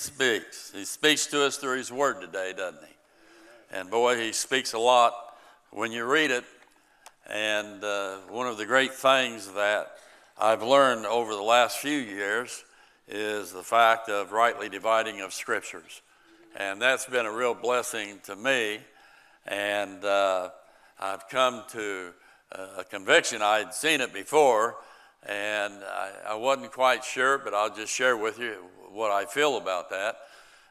speaks. 0.00 0.72
He 0.74 0.84
speaks 0.84 1.26
to 1.28 1.44
us 1.44 1.56
through 1.56 1.76
His 1.76 1.92
Word 1.92 2.20
today, 2.20 2.54
doesn't 2.56 2.82
He? 2.82 3.76
And 3.76 3.90
boy, 3.90 4.16
He 4.18 4.32
speaks 4.32 4.72
a 4.72 4.78
lot 4.78 5.36
when 5.70 5.92
you 5.92 6.04
read 6.04 6.30
it. 6.30 6.44
And 7.28 7.84
uh, 7.84 8.16
one 8.28 8.46
of 8.46 8.56
the 8.56 8.66
great 8.66 8.94
things 8.94 9.46
that 9.52 9.92
I've 10.38 10.62
learned 10.62 11.06
over 11.06 11.32
the 11.32 11.42
last 11.42 11.78
few 11.78 11.98
years 11.98 12.64
is 13.06 13.52
the 13.52 13.62
fact 13.62 14.08
of 14.08 14.32
rightly 14.32 14.68
dividing 14.68 15.20
of 15.20 15.32
scriptures. 15.32 16.02
And 16.56 16.80
that's 16.80 17.06
been 17.06 17.26
a 17.26 17.32
real 17.32 17.54
blessing 17.54 18.20
to 18.24 18.34
me. 18.34 18.78
And 19.46 20.04
uh, 20.04 20.50
I've 20.98 21.28
come 21.28 21.62
to 21.72 22.12
a 22.52 22.84
conviction. 22.84 23.42
I'd 23.42 23.74
seen 23.74 24.00
it 24.00 24.12
before, 24.12 24.76
and 25.26 25.74
I, 25.84 26.10
I, 26.30 26.34
wasn't 26.34 26.72
quite 26.72 27.04
sure, 27.04 27.38
but 27.38 27.52
I'll 27.52 27.74
just 27.74 27.92
share 27.92 28.16
with 28.16 28.38
you 28.38 28.64
what 28.90 29.10
I 29.10 29.26
feel 29.26 29.58
about 29.58 29.90
that. 29.90 30.16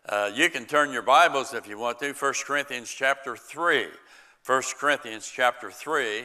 Uh, 0.08 0.32
you 0.34 0.50
can 0.50 0.66
turn 0.66 0.92
your 0.92 1.04
Bibles 1.04 1.54
if 1.54 1.68
you 1.68 1.78
want 1.78 2.00
to, 2.00 2.14
1 2.14 2.34
Corinthians 2.46 2.90
chapter 2.90 3.36
3. 3.36 3.88
1 4.46 4.62
Corinthians 4.80 5.32
chapter 5.32 5.70
3, 5.70 6.24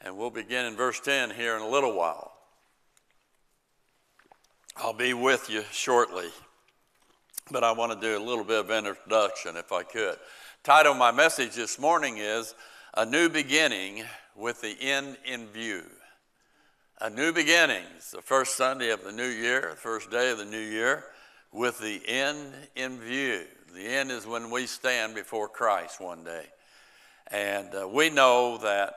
and 0.00 0.16
we'll 0.16 0.30
begin 0.30 0.64
in 0.64 0.76
verse 0.76 1.00
10 1.00 1.30
here 1.30 1.56
in 1.56 1.62
a 1.62 1.68
little 1.68 1.92
while. 1.92 2.32
I'll 4.76 4.94
be 4.94 5.12
with 5.12 5.50
you 5.50 5.62
shortly, 5.72 6.28
but 7.50 7.64
I 7.64 7.72
want 7.72 7.92
to 7.92 8.00
do 8.00 8.16
a 8.16 8.22
little 8.22 8.44
bit 8.44 8.60
of 8.60 8.70
introduction 8.70 9.56
if 9.56 9.72
I 9.72 9.82
could. 9.82 10.16
Title 10.62 10.92
of 10.92 10.98
my 10.98 11.12
message 11.12 11.54
this 11.54 11.78
morning 11.78 12.18
is 12.18 12.54
A 12.94 13.04
New 13.04 13.28
Beginning 13.28 14.04
with 14.34 14.62
the 14.62 14.76
End 14.80 15.18
in 15.24 15.46
View. 15.48 15.82
A 16.98 17.10
new 17.10 17.30
beginning. 17.30 17.82
It's 17.94 18.12
the 18.12 18.22
first 18.22 18.56
Sunday 18.56 18.88
of 18.88 19.04
the 19.04 19.12
new 19.12 19.28
year, 19.28 19.68
the 19.72 19.76
first 19.76 20.10
day 20.10 20.30
of 20.30 20.38
the 20.38 20.46
new 20.46 20.56
year, 20.56 21.04
with 21.52 21.78
the 21.78 22.00
end 22.06 22.54
in 22.74 22.98
view. 22.98 23.44
The 23.74 23.86
end 23.86 24.10
is 24.10 24.26
when 24.26 24.50
we 24.50 24.66
stand 24.66 25.14
before 25.14 25.46
Christ 25.46 26.00
one 26.00 26.24
day. 26.24 26.46
And 27.26 27.68
uh, 27.74 27.86
we 27.86 28.08
know 28.08 28.56
that 28.62 28.94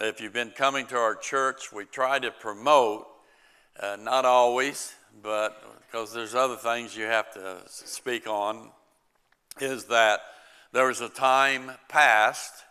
if 0.00 0.18
you've 0.18 0.32
been 0.32 0.52
coming 0.52 0.86
to 0.86 0.96
our 0.96 1.14
church, 1.14 1.70
we 1.74 1.84
try 1.84 2.18
to 2.20 2.30
promote, 2.30 3.06
uh, 3.78 3.98
not 4.00 4.24
always, 4.24 4.94
but 5.22 5.62
because 5.82 6.14
there's 6.14 6.34
other 6.34 6.56
things 6.56 6.96
you 6.96 7.04
have 7.04 7.34
to 7.34 7.58
speak 7.66 8.26
on, 8.26 8.70
is 9.60 9.84
that 9.84 10.20
there 10.72 10.86
was 10.86 11.02
a 11.02 11.10
time 11.10 11.72
past, 11.88 12.64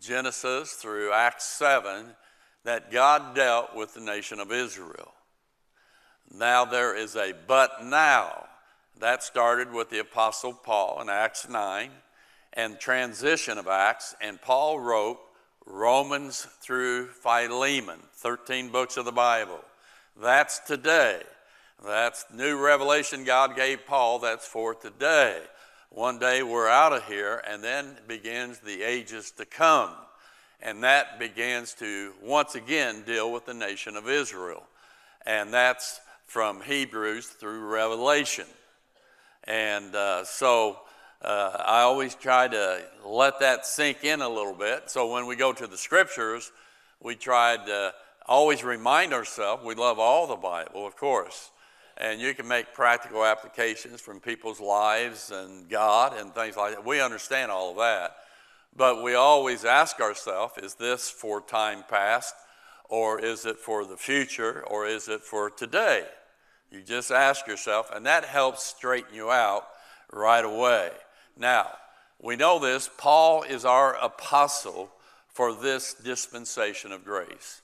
Genesis 0.00 0.74
through 0.74 1.12
Acts 1.12 1.46
7, 1.46 2.14
that 2.64 2.90
God 2.90 3.34
dealt 3.34 3.74
with 3.74 3.94
the 3.94 4.00
nation 4.00 4.40
of 4.40 4.52
Israel. 4.52 5.12
Now 6.32 6.64
there 6.64 6.96
is 6.96 7.16
a 7.16 7.34
but 7.46 7.84
now. 7.84 8.46
That 8.98 9.22
started 9.22 9.72
with 9.72 9.88
the 9.88 10.00
Apostle 10.00 10.52
Paul 10.52 11.00
in 11.00 11.08
Acts 11.08 11.48
9 11.48 11.90
and 12.52 12.78
transition 12.78 13.56
of 13.56 13.66
Acts, 13.66 14.14
and 14.20 14.40
Paul 14.40 14.78
wrote 14.78 15.18
Romans 15.64 16.46
through 16.60 17.06
Philemon, 17.08 18.00
13 18.14 18.70
books 18.70 18.96
of 18.96 19.04
the 19.04 19.12
Bible. 19.12 19.60
That's 20.20 20.58
today. 20.58 21.22
That's 21.84 22.26
new 22.34 22.58
revelation 22.58 23.24
God 23.24 23.56
gave 23.56 23.86
Paul. 23.86 24.18
That's 24.18 24.46
for 24.46 24.74
today. 24.74 25.40
One 25.88 26.18
day 26.18 26.42
we're 26.42 26.68
out 26.68 26.92
of 26.92 27.04
here, 27.04 27.42
and 27.48 27.64
then 27.64 27.96
begins 28.06 28.58
the 28.58 28.82
ages 28.82 29.30
to 29.32 29.46
come. 29.46 29.90
And 30.62 30.82
that 30.84 31.18
begins 31.18 31.74
to 31.74 32.12
once 32.22 32.54
again 32.54 33.02
deal 33.06 33.32
with 33.32 33.46
the 33.46 33.54
nation 33.54 33.96
of 33.96 34.08
Israel. 34.08 34.62
And 35.24 35.52
that's 35.52 36.00
from 36.26 36.60
Hebrews 36.60 37.26
through 37.26 37.60
Revelation. 37.60 38.46
And 39.44 39.94
uh, 39.94 40.24
so 40.24 40.80
uh, 41.22 41.62
I 41.64 41.80
always 41.80 42.14
try 42.14 42.48
to 42.48 42.82
let 43.04 43.40
that 43.40 43.64
sink 43.64 44.04
in 44.04 44.20
a 44.20 44.28
little 44.28 44.54
bit. 44.54 44.90
So 44.90 45.12
when 45.12 45.26
we 45.26 45.36
go 45.36 45.52
to 45.52 45.66
the 45.66 45.78
scriptures, 45.78 46.52
we 47.02 47.16
try 47.16 47.56
to 47.56 47.94
always 48.26 48.62
remind 48.62 49.12
ourselves 49.12 49.64
we 49.64 49.74
love 49.74 49.98
all 49.98 50.26
the 50.26 50.36
Bible, 50.36 50.86
of 50.86 50.96
course 50.96 51.50
and 52.00 52.18
you 52.18 52.34
can 52.34 52.48
make 52.48 52.72
practical 52.72 53.24
applications 53.24 54.00
from 54.00 54.20
people's 54.20 54.58
lives 54.58 55.30
and 55.30 55.68
God 55.68 56.18
and 56.18 56.34
things 56.34 56.56
like 56.56 56.74
that. 56.74 56.84
We 56.84 57.00
understand 57.00 57.50
all 57.52 57.72
of 57.72 57.76
that. 57.76 58.16
But 58.74 59.02
we 59.02 59.14
always 59.14 59.64
ask 59.64 60.00
ourselves 60.00 60.54
is 60.58 60.74
this 60.74 61.10
for 61.10 61.40
time 61.40 61.84
past, 61.88 62.34
or 62.88 63.20
is 63.20 63.46
it 63.46 63.58
for 63.58 63.84
the 63.84 63.96
future, 63.96 64.64
or 64.66 64.86
is 64.86 65.08
it 65.08 65.22
for 65.22 65.50
today? 65.50 66.06
You 66.70 66.82
just 66.82 67.10
ask 67.10 67.46
yourself, 67.46 67.90
and 67.92 68.06
that 68.06 68.24
helps 68.24 68.62
straighten 68.62 69.14
you 69.14 69.30
out 69.30 69.66
right 70.12 70.44
away. 70.44 70.90
Now, 71.36 71.70
we 72.20 72.36
know 72.36 72.58
this 72.58 72.88
Paul 72.96 73.42
is 73.42 73.64
our 73.64 73.94
apostle 73.96 74.90
for 75.28 75.54
this 75.54 75.94
dispensation 75.94 76.92
of 76.92 77.04
grace. 77.04 77.62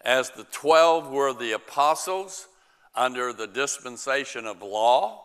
As 0.00 0.30
the 0.30 0.44
12 0.44 1.10
were 1.10 1.32
the 1.32 1.52
apostles, 1.52 2.48
under 2.94 3.32
the 3.32 3.46
dispensation 3.46 4.46
of 4.46 4.62
law. 4.62 5.24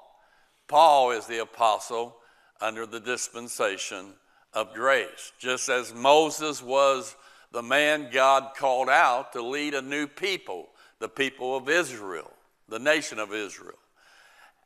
Paul 0.67 1.11
is 1.11 1.25
the 1.27 1.39
apostle 1.39 2.17
under 2.61 2.85
the 2.85 2.99
dispensation 2.99 4.13
of 4.55 4.73
grace. 4.73 5.33
Just 5.37 5.69
as 5.69 5.93
Moses 5.93 6.63
was 6.63 7.15
the 7.51 7.61
man 7.61 8.09
God 8.11 8.55
called 8.57 8.89
out 8.89 9.33
to 9.33 9.41
lead 9.41 9.75
a 9.75 9.81
new 9.81 10.07
people, 10.07 10.69
the 10.99 11.09
people 11.09 11.55
of 11.55 11.69
Israel, 11.69 12.31
the 12.67 12.79
nation 12.79 13.19
of 13.19 13.33
Israel. 13.33 13.77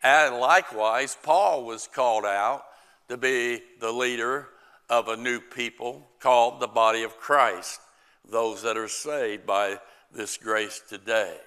And 0.02 0.36
likewise, 0.36 1.18
Paul 1.22 1.66
was 1.66 1.90
called 1.94 2.26
out 2.26 2.64
to 3.10 3.18
be 3.18 3.62
the 3.82 3.92
leader 3.92 4.48
of 4.90 5.08
a 5.08 5.18
new 5.18 5.40
people 5.40 6.08
called 6.20 6.60
the 6.60 6.68
body 6.68 7.04
of 7.04 7.18
Christ, 7.18 7.82
those 8.28 8.62
that 8.62 8.78
are 8.78 8.88
saved 8.88 9.46
by 9.46 9.80
this 10.14 10.38
grace 10.38 10.82
today. 10.88 11.38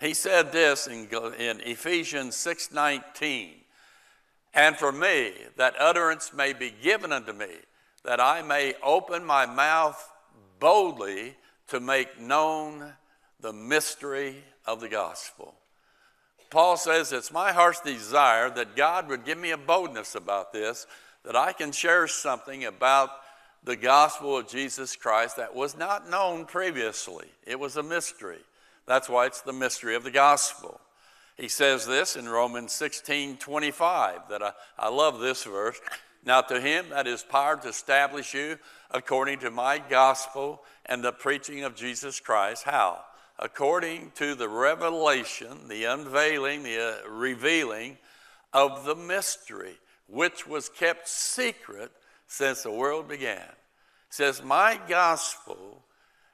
He 0.00 0.14
said 0.14 0.52
this 0.52 0.86
in, 0.86 1.08
in 1.38 1.60
Ephesians 1.60 2.36
6:19, 2.36 3.50
and 4.56 4.74
for 4.76 4.90
me 4.90 5.32
that 5.56 5.74
utterance 5.78 6.32
may 6.32 6.52
be 6.54 6.74
given 6.82 7.12
unto 7.12 7.32
me, 7.32 7.50
that 8.04 8.20
I 8.20 8.42
may 8.42 8.74
open 8.82 9.24
my 9.24 9.44
mouth 9.46 10.10
boldly 10.58 11.36
to 11.68 11.78
make 11.78 12.18
known 12.18 12.94
the 13.40 13.52
mystery 13.52 14.42
of 14.64 14.80
the 14.80 14.88
gospel. 14.88 15.54
Paul 16.50 16.76
says, 16.76 17.12
It's 17.12 17.32
my 17.32 17.52
heart's 17.52 17.80
desire 17.80 18.48
that 18.50 18.76
God 18.76 19.08
would 19.08 19.24
give 19.24 19.38
me 19.38 19.50
a 19.50 19.58
boldness 19.58 20.14
about 20.14 20.52
this, 20.52 20.86
that 21.24 21.36
I 21.36 21.52
can 21.52 21.70
share 21.70 22.06
something 22.06 22.64
about 22.64 23.10
the 23.64 23.76
gospel 23.76 24.38
of 24.38 24.48
Jesus 24.48 24.96
Christ 24.96 25.36
that 25.36 25.54
was 25.54 25.76
not 25.76 26.08
known 26.08 26.46
previously. 26.46 27.26
It 27.46 27.58
was 27.58 27.76
a 27.76 27.82
mystery. 27.82 28.38
That's 28.86 29.08
why 29.08 29.26
it's 29.26 29.40
the 29.40 29.52
mystery 29.52 29.96
of 29.96 30.04
the 30.04 30.10
gospel. 30.10 30.80
He 31.36 31.48
says 31.48 31.86
this 31.86 32.16
in 32.16 32.28
Romans 32.28 32.72
16 32.72 33.36
25, 33.36 34.28
that 34.30 34.42
I, 34.42 34.52
I 34.78 34.88
love 34.88 35.20
this 35.20 35.44
verse. 35.44 35.78
Now, 36.24 36.40
to 36.40 36.60
him 36.60 36.86
that 36.90 37.06
is 37.06 37.22
power 37.22 37.56
to 37.56 37.68
establish 37.68 38.34
you 38.34 38.58
according 38.90 39.40
to 39.40 39.50
my 39.50 39.78
gospel 39.78 40.62
and 40.86 41.02
the 41.02 41.12
preaching 41.12 41.62
of 41.62 41.76
Jesus 41.76 42.18
Christ. 42.20 42.64
How? 42.64 43.04
According 43.38 44.12
to 44.16 44.34
the 44.34 44.48
revelation, 44.48 45.68
the 45.68 45.84
unveiling, 45.84 46.62
the 46.62 47.02
uh, 47.04 47.08
revealing 47.08 47.98
of 48.52 48.84
the 48.84 48.96
mystery, 48.96 49.76
which 50.08 50.46
was 50.46 50.68
kept 50.68 51.06
secret 51.06 51.92
since 52.26 52.62
the 52.62 52.70
world 52.70 53.08
began. 53.08 53.38
It 53.38 53.44
says, 54.08 54.42
My 54.42 54.80
gospel 54.88 55.84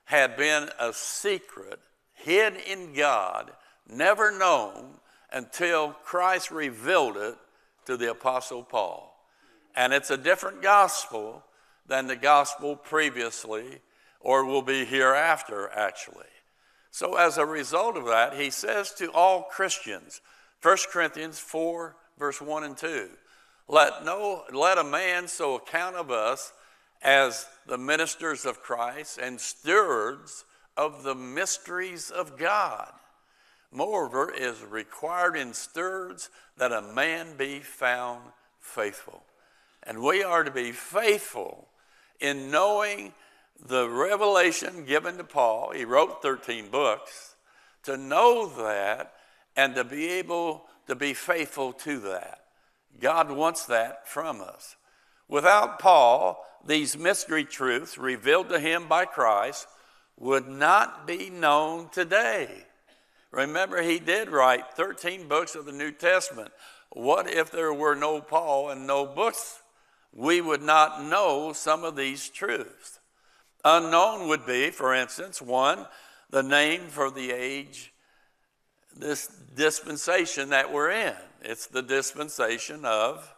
had 0.05 0.37
been 0.37 0.69
a 0.79 0.93
secret 0.93 1.81
hid 2.15 2.55
in 2.57 2.93
God, 2.95 3.51
never 3.93 4.37
known 4.37 4.99
until 5.33 5.93
Christ 6.05 6.51
revealed 6.51 7.17
it 7.17 7.37
to 7.87 7.97
the 7.97 8.11
Apostle 8.11 8.63
Paul. 8.63 9.09
And 9.75 9.93
it's 9.93 10.11
a 10.11 10.17
different 10.17 10.63
gospel 10.63 11.43
than 11.87 12.07
the 12.07 12.17
gospel 12.17 12.77
previously 12.77 13.81
or 14.21 14.45
will 14.45 14.63
be 14.63 14.85
hereafter, 14.85 15.71
actually. 15.71 16.27
So, 16.91 17.17
as 17.17 17.39
a 17.39 17.47
result 17.47 17.97
of 17.97 18.05
that, 18.07 18.35
he 18.35 18.51
says 18.51 18.93
to 18.95 19.11
all 19.13 19.43
Christians, 19.43 20.21
1 20.63 20.77
Corinthians 20.91 21.39
4, 21.39 21.97
verse 22.19 22.41
1 22.41 22.65
and 22.65 22.77
2, 22.77 23.09
let, 23.69 24.05
no, 24.05 24.45
let 24.53 24.79
a 24.79 24.85
man 24.85 25.27
so 25.27 25.57
account 25.57 25.97
of 25.97 26.11
us 26.11 26.53
as 27.03 27.47
the 27.67 27.79
ministers 27.79 28.45
of 28.45 28.63
Christ 28.63 29.19
and 29.19 29.41
stewards 29.41 30.45
of 30.77 31.03
the 31.03 31.15
mysteries 31.15 32.11
of 32.11 32.37
God. 32.37 32.93
Moreover, 33.73 34.31
is 34.31 34.63
required 34.63 35.37
in 35.37 35.55
stewards 35.55 36.29
that 36.59 36.73
a 36.73 36.83
man 36.83 37.37
be 37.39 37.61
found 37.61 38.21
faithful. 38.61 39.23
And 39.83 40.03
we 40.03 40.23
are 40.23 40.45
to 40.45 40.51
be 40.51 40.73
faithful 40.73 41.69
in 42.21 42.51
knowing 42.51 43.15
the 43.59 43.89
revelation 43.89 44.85
given 44.85 45.17
to 45.17 45.25
Paul. 45.25 45.73
He 45.73 45.85
wrote 45.85 46.23
13 46.23 46.69
books. 46.69 47.35
To 47.85 47.97
know 47.97 48.47
that 48.47 49.15
and 49.57 49.75
to 49.75 49.85
be 49.85 50.09
able 50.09 50.65
to 50.87 50.95
be 50.95 51.15
faithful 51.15 51.73
to 51.73 51.99
that. 52.01 52.41
God 53.01 53.31
wants 53.31 53.65
that 53.67 54.07
from 54.07 54.41
us. 54.41 54.77
Without 55.29 55.79
Paul, 55.79 56.45
these 56.65 56.97
mystery 56.97 57.45
truths 57.45 57.99
revealed 57.99 58.51
to 58.51 58.61
him 58.61 58.87
by 58.87 59.07
Christ 59.07 59.67
would 60.19 60.47
not 60.47 61.07
be 61.07 61.31
known 61.31 61.89
today. 61.89 62.67
Remember, 63.33 63.83
he 63.83 63.99
did 63.99 64.29
write 64.29 64.75
13 64.75 65.27
books 65.27 65.55
of 65.55 65.65
the 65.65 65.73
New 65.73 65.91
Testament. 65.91 66.53
What 66.91 67.29
if 67.29 67.51
there 67.51 67.73
were 67.73 67.97
no 67.97 68.21
Paul 68.21 68.69
and 68.69 68.87
no 68.87 69.07
books? 69.07 69.63
We 70.13 70.43
would 70.43 70.63
not 70.63 71.03
know 71.03 71.55
some 71.55 71.83
of 71.83 71.97
these 71.97 72.29
truths. 72.29 73.01
Unknown 73.65 74.29
would 74.29 74.45
be, 74.45 74.71
for 74.71 74.95
instance, 74.95 75.41
one, 75.41 75.87
the 76.29 76.43
name 76.43 76.89
for 76.89 77.11
the 77.11 77.31
age, 77.31 77.93
this 78.95 79.29
dispensation 79.55 80.51
that 80.51 80.71
we're 80.71 80.91
in. 80.91 81.15
It's 81.41 81.67
the 81.67 81.83
dispensation 81.83 82.85
of 82.85 83.33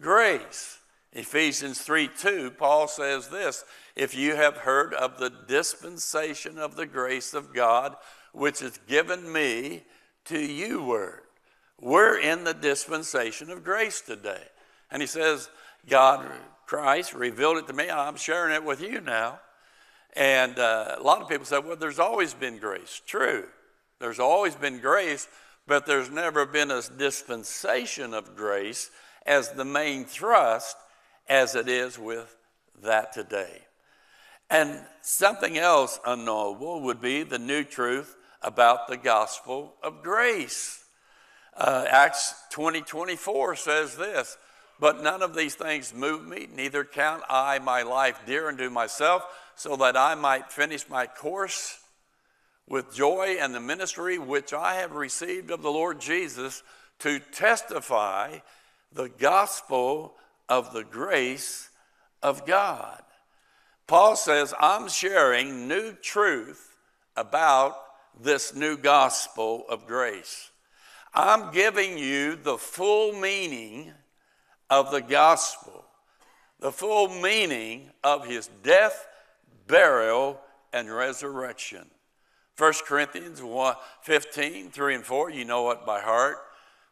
grace. 0.00 0.77
Ephesians 1.12 1.80
3 1.80 2.08
2, 2.18 2.52
Paul 2.52 2.88
says 2.88 3.28
this 3.28 3.64
If 3.96 4.14
you 4.14 4.36
have 4.36 4.58
heard 4.58 4.92
of 4.94 5.18
the 5.18 5.30
dispensation 5.30 6.58
of 6.58 6.76
the 6.76 6.86
grace 6.86 7.34
of 7.34 7.54
God, 7.54 7.96
which 8.32 8.62
is 8.62 8.78
given 8.86 9.32
me 9.32 9.84
to 10.26 10.38
you, 10.38 10.82
word. 10.82 11.22
We're 11.80 12.18
in 12.18 12.44
the 12.44 12.54
dispensation 12.54 13.50
of 13.50 13.64
grace 13.64 14.00
today. 14.00 14.42
And 14.90 15.00
he 15.00 15.06
says, 15.06 15.48
God, 15.88 16.26
Christ 16.66 17.14
revealed 17.14 17.58
it 17.58 17.66
to 17.68 17.72
me, 17.72 17.88
I'm 17.88 18.16
sharing 18.16 18.54
it 18.54 18.64
with 18.64 18.82
you 18.82 19.00
now. 19.00 19.40
And 20.14 20.58
uh, 20.58 20.96
a 20.98 21.02
lot 21.02 21.22
of 21.22 21.28
people 21.28 21.46
say, 21.46 21.58
well, 21.58 21.76
there's 21.76 21.98
always 21.98 22.34
been 22.34 22.58
grace. 22.58 23.00
True, 23.06 23.46
there's 24.00 24.18
always 24.18 24.54
been 24.54 24.80
grace, 24.80 25.28
but 25.66 25.86
there's 25.86 26.10
never 26.10 26.44
been 26.44 26.70
a 26.70 26.82
dispensation 26.82 28.12
of 28.12 28.36
grace 28.36 28.90
as 29.26 29.50
the 29.50 29.64
main 29.64 30.04
thrust 30.04 30.76
as 31.28 31.54
it 31.54 31.68
is 31.68 31.98
with 31.98 32.36
that 32.82 33.12
today. 33.12 33.62
And 34.50 34.82
something 35.02 35.58
else 35.58 36.00
unknowable 36.06 36.80
would 36.82 37.00
be 37.00 37.22
the 37.22 37.38
new 37.38 37.64
truth 37.64 38.16
about 38.42 38.88
the 38.88 38.96
gospel 38.96 39.74
of 39.82 40.02
grace. 40.02 40.84
Uh, 41.56 41.84
Acts 41.88 42.34
20 42.50 42.82
24 42.82 43.56
says 43.56 43.96
this, 43.96 44.38
but 44.80 45.02
none 45.02 45.22
of 45.22 45.34
these 45.34 45.54
things 45.54 45.92
move 45.92 46.26
me, 46.26 46.48
neither 46.54 46.84
count 46.84 47.22
I 47.28 47.58
my 47.58 47.82
life 47.82 48.20
dear 48.26 48.48
unto 48.48 48.70
myself, 48.70 49.24
so 49.56 49.76
that 49.76 49.96
I 49.96 50.14
might 50.14 50.52
finish 50.52 50.88
my 50.88 51.06
course 51.06 51.80
with 52.68 52.94
joy 52.94 53.38
and 53.40 53.54
the 53.54 53.60
ministry 53.60 54.18
which 54.18 54.52
I 54.52 54.74
have 54.74 54.92
received 54.92 55.50
of 55.50 55.62
the 55.62 55.70
Lord 55.70 56.00
Jesus 56.00 56.62
to 57.00 57.18
testify 57.18 58.38
the 58.92 59.08
gospel 59.08 60.14
of 60.48 60.72
the 60.72 60.84
grace 60.84 61.70
of 62.22 62.46
God. 62.46 63.02
Paul 63.86 64.16
says, 64.16 64.52
I'm 64.60 64.88
sharing 64.88 65.66
new 65.66 65.92
truth 65.92 66.76
about 67.16 67.76
this 68.20 68.54
new 68.54 68.76
gospel 68.76 69.64
of 69.68 69.86
grace. 69.86 70.50
I'm 71.14 71.52
giving 71.52 71.96
you 71.96 72.36
the 72.36 72.58
full 72.58 73.18
meaning 73.18 73.92
of 74.68 74.90
the 74.90 75.00
gospel, 75.00 75.84
the 76.60 76.72
full 76.72 77.08
meaning 77.08 77.90
of 78.04 78.26
his 78.26 78.50
death, 78.62 79.06
burial, 79.66 80.40
and 80.72 80.94
resurrection. 80.94 81.86
1 82.58 82.72
Corinthians 82.86 83.42
1, 83.42 83.74
15, 84.02 84.70
3 84.70 84.94
and 84.94 85.04
4, 85.04 85.30
you 85.30 85.44
know 85.44 85.70
it 85.70 85.86
by 85.86 86.00
heart. 86.00 86.38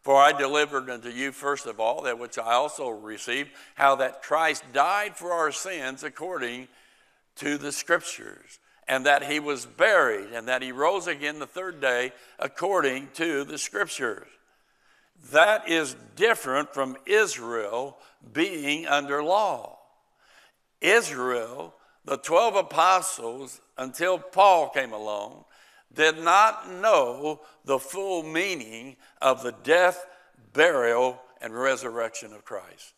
For 0.07 0.23
I 0.23 0.31
delivered 0.31 0.89
unto 0.89 1.09
you 1.09 1.33
first 1.33 1.67
of 1.67 1.81
all 1.81 2.03
that 2.03 2.17
which 2.17 2.39
I 2.39 2.53
also 2.53 2.91
received, 2.91 3.51
how 3.75 3.97
that 3.97 4.23
Christ 4.23 4.63
died 4.73 5.17
for 5.17 5.33
our 5.33 5.51
sins 5.51 6.05
according 6.05 6.69
to 7.39 7.59
the 7.59 7.73
Scriptures, 7.73 8.61
and 8.87 9.05
that 9.05 9.25
he 9.25 9.41
was 9.41 9.67
buried, 9.67 10.29
and 10.33 10.47
that 10.47 10.63
he 10.63 10.71
rose 10.71 11.09
again 11.09 11.41
the 11.41 11.47
third 11.49 11.81
day 11.81 12.13
according 12.39 13.09
to 13.15 13.43
the 13.43 13.59
Scriptures. 13.59 14.29
That 15.33 15.69
is 15.69 15.97
different 16.15 16.73
from 16.73 16.97
Israel 17.05 17.99
being 18.33 18.87
under 18.87 19.25
law. 19.25 19.77
Israel, 20.81 21.75
the 22.05 22.19
12 22.19 22.55
apostles, 22.55 23.61
until 23.77 24.21
Paul 24.21 24.69
came 24.69 24.93
along, 24.93 25.47
did 25.93 26.19
not 26.19 26.71
know 26.71 27.41
the 27.65 27.79
full 27.79 28.23
meaning 28.23 28.97
of 29.23 29.43
the 29.43 29.55
death, 29.65 30.07
burial, 30.53 31.21
and 31.41 31.55
resurrection 31.55 32.33
of 32.33 32.45
Christ. 32.45 32.93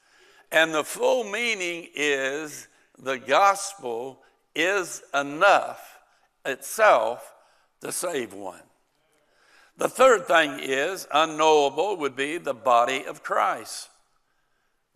And 0.50 0.75
the 0.75 0.85
full 0.85 1.25
meaning 1.25 1.88
is 1.94 2.69
the 2.99 3.19
gospel 3.19 4.23
is 4.55 5.02
enough 5.14 5.99
itself 6.44 7.35
to 7.81 7.93
save 7.93 8.32
one. 8.32 8.62
The 9.76 9.88
third 9.88 10.26
thing 10.26 10.58
is 10.61 11.06
unknowable 11.12 11.96
would 11.99 12.17
be 12.17 12.38
the 12.38 12.55
body 12.55 13.05
of 13.05 13.23
Christ. 13.23 13.91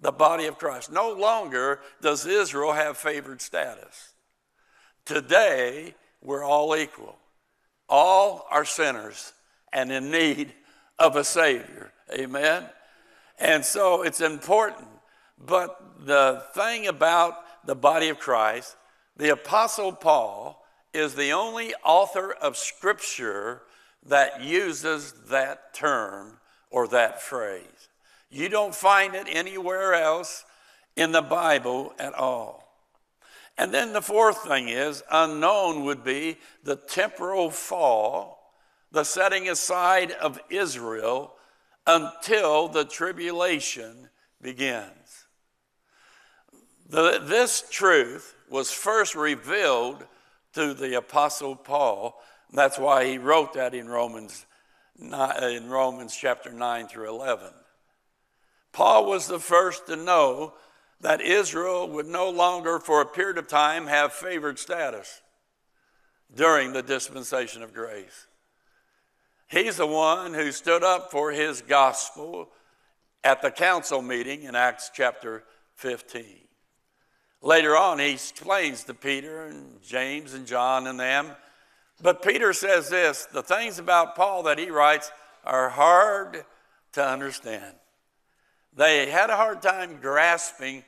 The 0.01 0.11
body 0.11 0.47
of 0.47 0.59
Christ. 0.59 0.91
No 0.91 1.13
longer 1.13 1.81
does 2.01 2.27
Israel 2.27 2.73
have 2.73 2.97
favored 2.97 3.41
status. 3.41 4.15
Today, 5.05 5.95
we're 6.21 6.45
all 6.45 6.75
equal. 6.75 7.17
All 7.95 8.47
are 8.51 8.65
sinners 8.65 9.35
and 9.71 9.93
in 9.93 10.11
need 10.11 10.55
of 10.99 11.15
a 11.15 11.23
Savior. 11.23 11.93
Amen? 12.11 12.65
And 13.39 13.63
so 13.63 14.01
it's 14.03 14.23
important. 14.23 14.89
But 15.39 15.79
the 16.07 16.43
thing 16.55 16.87
about 16.87 17.67
the 17.67 17.75
body 17.75 18.09
of 18.09 18.19
Christ, 18.19 18.77
the 19.19 19.29
Apostle 19.29 19.93
Paul 19.93 20.65
is 20.95 21.15
the 21.15 21.33
only 21.33 21.75
author 21.85 22.33
of 22.33 22.57
Scripture 22.57 23.61
that 24.07 24.41
uses 24.41 25.13
that 25.29 25.75
term 25.75 26.39
or 26.71 26.89
that 26.89 27.21
phrase. 27.21 27.89
You 28.31 28.49
don't 28.49 28.75
find 28.75 29.15
it 29.15 29.27
anywhere 29.29 29.93
else 29.93 30.47
in 30.97 31.13
the 31.13 31.21
Bible 31.21 31.93
at 31.99 32.15
all. 32.15 32.72
And 33.59 33.73
then 33.73 33.93
the 33.93 34.03
fourth 34.03 34.45
thing 34.45 34.69
is 34.69 35.03
unknown 35.11 35.85
would 35.85 36.03
be 36.03 36.39
the 36.65 36.77
temporal 36.77 37.51
fall, 37.51 38.55
the 38.91 39.05
setting 39.05 39.49
aside 39.49 40.13
of 40.13 40.41
Israel 40.49 41.35
until 41.87 42.69
the 42.69 42.85
tribulation 42.85 44.09
begins. 44.41 45.27
The, 46.89 47.21
this 47.23 47.65
truth 47.71 48.35
was 48.51 48.71
first 48.71 49.15
revealed 49.15 50.05
to 50.55 50.75
the 50.75 50.99
Apostle 50.99 51.57
Paul. 51.57 52.21
That's 52.53 52.79
why 52.79 53.07
he 53.07 53.19
wrote 53.19 53.55
that 53.55 53.75
in 53.75 53.89
Romans, 53.89 54.45
uh, 55.11 55.33
in 55.43 55.71
Romans 55.71 56.15
chapter 56.15 56.53
9 56.53 56.89
through 56.89 57.09
11. 57.09 57.49
Paul 58.73 59.07
was 59.07 59.27
the 59.27 59.39
first 59.39 59.87
to 59.87 59.97
know 59.97 60.55
that 61.03 61.21
Israel 61.21 61.89
would 61.89 62.07
no 62.07 62.31
longer, 62.31 62.79
for 62.79 63.01
a 63.01 63.07
period 63.07 63.37
of 63.37 63.49
time, 63.49 63.87
have 63.87 64.13
favored 64.13 64.59
status 64.59 65.21
during 66.35 66.73
the 66.73 66.83
dispensation 66.83 67.63
of 67.63 67.75
grace. 67.75 68.27
He's 69.49 69.77
the 69.77 69.87
one 69.87 70.33
who 70.33 70.51
stood 70.53 70.83
up 70.83 71.11
for 71.11 71.33
his 71.33 71.61
gospel 71.61 72.49
at 73.23 73.43
the 73.43 73.51
council 73.51 74.01
meeting 74.01 74.45
in 74.45 74.55
Acts 74.55 74.91
chapter 74.95 75.45
15. 75.75 76.25
Later 77.43 77.77
on, 77.77 77.99
he 77.99 78.13
explains 78.13 78.85
to 78.85 78.95
Peter 78.95 79.47
and 79.47 79.83
James 79.83 80.33
and 80.33 80.47
John 80.47 80.87
and 80.87 80.99
them. 80.99 81.33
But 82.01 82.23
Peter 82.23 82.53
says 82.53 82.89
this 82.89 83.27
the 83.27 83.43
things 83.43 83.81
about 83.81 84.15
Paul 84.15 84.45
that 84.45 84.59
he 84.59 84.71
writes 84.71 85.11
are 85.45 85.69
hard 85.69 86.45
to 86.93 87.05
understand. 87.05 87.75
They 88.75 89.11
had 89.11 89.29
a 89.29 89.37
hard 89.37 89.61
time 89.61 89.99
grasping 90.01 90.85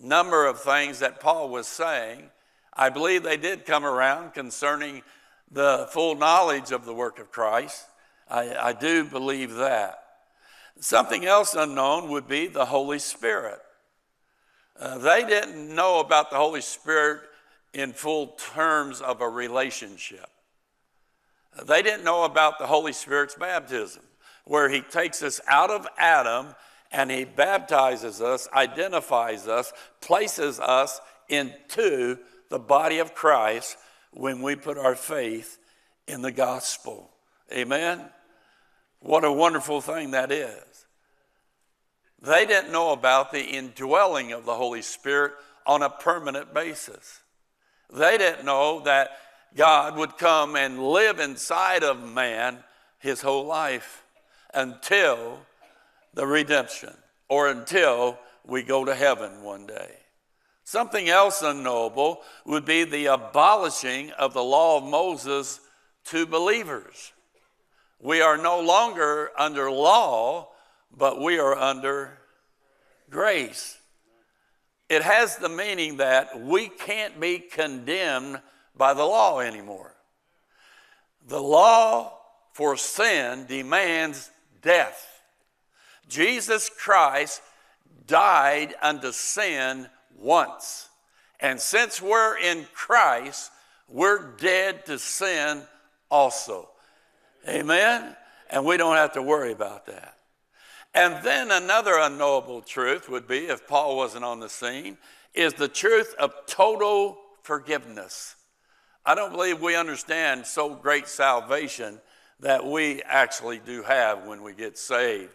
number 0.00 0.46
of 0.46 0.60
things 0.60 1.00
that 1.00 1.20
Paul 1.20 1.48
was 1.48 1.66
saying. 1.66 2.30
I 2.72 2.90
believe 2.90 3.22
they 3.22 3.36
did 3.36 3.66
come 3.66 3.84
around 3.84 4.34
concerning 4.34 5.02
the 5.50 5.88
full 5.90 6.14
knowledge 6.14 6.70
of 6.70 6.84
the 6.84 6.94
work 6.94 7.18
of 7.18 7.32
Christ. 7.32 7.84
I, 8.30 8.54
I 8.54 8.72
do 8.72 9.04
believe 9.04 9.54
that. 9.54 10.04
Something 10.80 11.24
else 11.24 11.54
unknown 11.54 12.08
would 12.10 12.28
be 12.28 12.46
the 12.46 12.66
Holy 12.66 12.98
Spirit. 12.98 13.58
Uh, 14.78 14.98
they 14.98 15.24
didn't 15.24 15.74
know 15.74 15.98
about 15.98 16.30
the 16.30 16.36
Holy 16.36 16.60
Spirit 16.60 17.22
in 17.72 17.92
full 17.92 18.28
terms 18.54 19.00
of 19.00 19.20
a 19.20 19.28
relationship. 19.28 20.28
They 21.66 21.82
didn't 21.82 22.04
know 22.04 22.24
about 22.24 22.60
the 22.60 22.66
Holy 22.66 22.92
Spirit's 22.92 23.34
baptism, 23.34 24.02
where 24.44 24.68
He 24.68 24.80
takes 24.80 25.22
us 25.22 25.40
out 25.48 25.70
of 25.70 25.88
Adam 25.98 26.54
and 26.90 27.10
he 27.10 27.24
baptizes 27.24 28.20
us, 28.20 28.48
identifies 28.52 29.46
us, 29.46 29.72
places 30.00 30.58
us 30.58 31.00
into 31.28 32.18
the 32.48 32.58
body 32.58 32.98
of 32.98 33.14
Christ 33.14 33.76
when 34.12 34.42
we 34.42 34.56
put 34.56 34.78
our 34.78 34.94
faith 34.94 35.58
in 36.06 36.22
the 36.22 36.32
gospel. 36.32 37.10
Amen? 37.52 38.04
What 39.00 39.24
a 39.24 39.32
wonderful 39.32 39.80
thing 39.80 40.12
that 40.12 40.32
is. 40.32 40.86
They 42.20 42.46
didn't 42.46 42.72
know 42.72 42.92
about 42.92 43.30
the 43.30 43.44
indwelling 43.44 44.32
of 44.32 44.44
the 44.44 44.54
Holy 44.54 44.82
Spirit 44.82 45.34
on 45.66 45.82
a 45.82 45.90
permanent 45.90 46.52
basis. 46.52 47.20
They 47.92 48.18
didn't 48.18 48.44
know 48.44 48.80
that 48.80 49.10
God 49.54 49.96
would 49.96 50.18
come 50.18 50.56
and 50.56 50.82
live 50.82 51.20
inside 51.20 51.84
of 51.84 52.02
man 52.02 52.58
his 52.98 53.20
whole 53.20 53.46
life 53.46 54.04
until 54.52 55.38
the 56.14 56.26
redemption 56.26 56.94
or 57.28 57.48
until 57.48 58.18
we 58.44 58.62
go 58.62 58.84
to 58.84 58.94
heaven 58.94 59.42
one 59.42 59.66
day. 59.66 59.94
Something 60.64 61.08
else 61.08 61.40
unknowable 61.42 62.20
would 62.44 62.64
be 62.64 62.84
the 62.84 63.06
abolishing 63.06 64.10
of 64.12 64.34
the 64.34 64.42
law 64.42 64.78
of 64.78 64.84
Moses 64.84 65.60
to 66.06 66.26
believers. 66.26 67.12
We 68.00 68.20
are 68.20 68.36
no 68.36 68.60
longer 68.60 69.30
under 69.38 69.70
law, 69.70 70.48
but 70.96 71.20
we 71.20 71.38
are 71.38 71.56
under 71.56 72.18
grace. 73.10 73.78
It 74.88 75.02
has 75.02 75.36
the 75.36 75.48
meaning 75.48 75.98
that 75.98 76.40
we 76.40 76.68
can't 76.68 77.18
be 77.20 77.38
condemned 77.38 78.40
by 78.76 78.94
the 78.94 79.04
law 79.04 79.40
anymore. 79.40 79.94
The 81.26 81.42
law 81.42 82.18
for 82.52 82.76
sin 82.76 83.46
demands 83.46 84.30
death. 84.62 85.17
Jesus 86.08 86.70
Christ 86.70 87.42
died 88.06 88.74
unto 88.82 89.12
sin 89.12 89.88
once. 90.18 90.88
And 91.40 91.60
since 91.60 92.02
we're 92.02 92.38
in 92.38 92.66
Christ, 92.74 93.52
we're 93.88 94.32
dead 94.36 94.86
to 94.86 94.98
sin 94.98 95.62
also. 96.10 96.68
Amen? 97.46 98.16
And 98.50 98.64
we 98.64 98.76
don't 98.76 98.96
have 98.96 99.12
to 99.12 99.22
worry 99.22 99.52
about 99.52 99.86
that. 99.86 100.16
And 100.94 101.22
then 101.22 101.50
another 101.50 101.98
unknowable 101.98 102.62
truth 102.62 103.08
would 103.08 103.28
be, 103.28 103.46
if 103.46 103.68
Paul 103.68 103.96
wasn't 103.96 104.24
on 104.24 104.40
the 104.40 104.48
scene, 104.48 104.96
is 105.34 105.54
the 105.54 105.68
truth 105.68 106.14
of 106.18 106.32
total 106.46 107.18
forgiveness. 107.42 108.34
I 109.04 109.14
don't 109.14 109.32
believe 109.32 109.60
we 109.60 109.76
understand 109.76 110.46
so 110.46 110.74
great 110.74 111.06
salvation 111.06 112.00
that 112.40 112.64
we 112.64 113.02
actually 113.02 113.58
do 113.58 113.82
have 113.82 114.26
when 114.26 114.42
we 114.42 114.54
get 114.54 114.78
saved. 114.78 115.32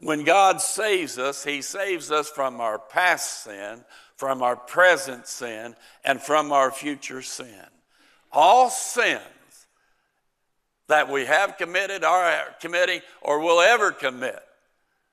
When 0.00 0.24
God 0.24 0.60
saves 0.60 1.18
us, 1.18 1.44
He 1.44 1.62
saves 1.62 2.10
us 2.10 2.28
from 2.28 2.60
our 2.60 2.78
past 2.78 3.44
sin, 3.44 3.84
from 4.16 4.42
our 4.42 4.56
present 4.56 5.26
sin, 5.26 5.74
and 6.04 6.20
from 6.20 6.52
our 6.52 6.70
future 6.70 7.22
sin. 7.22 7.64
All 8.30 8.68
sins 8.68 9.20
that 10.88 11.10
we 11.10 11.24
have 11.24 11.56
committed, 11.56 12.04
are 12.04 12.44
committing, 12.60 13.00
or 13.22 13.40
will 13.40 13.60
ever 13.60 13.90
commit 13.90 14.42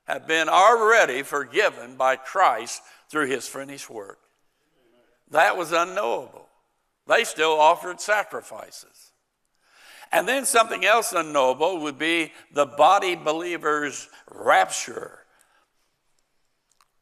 have 0.04 0.26
been 0.26 0.48
already 0.50 1.22
forgiven 1.22 1.96
by 1.96 2.16
Christ 2.16 2.82
through 3.08 3.26
His 3.26 3.48
finished 3.48 3.88
work. 3.88 4.18
That 5.30 5.56
was 5.56 5.72
unknowable. 5.72 6.48
They 7.06 7.24
still 7.24 7.58
offered 7.58 8.00
sacrifices. 8.00 9.12
And 10.14 10.28
then 10.28 10.44
something 10.44 10.84
else 10.84 11.12
unknowable 11.12 11.80
would 11.80 11.98
be 11.98 12.32
the 12.52 12.66
body 12.66 13.16
believer's 13.16 14.08
rapture. 14.30 15.18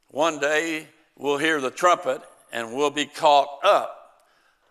One 0.08 0.38
day 0.38 0.88
we'll 1.18 1.36
hear 1.36 1.60
the 1.60 1.70
trumpet 1.70 2.22
and 2.54 2.74
we'll 2.74 2.88
be 2.88 3.04
caught 3.04 3.58
up. 3.62 3.98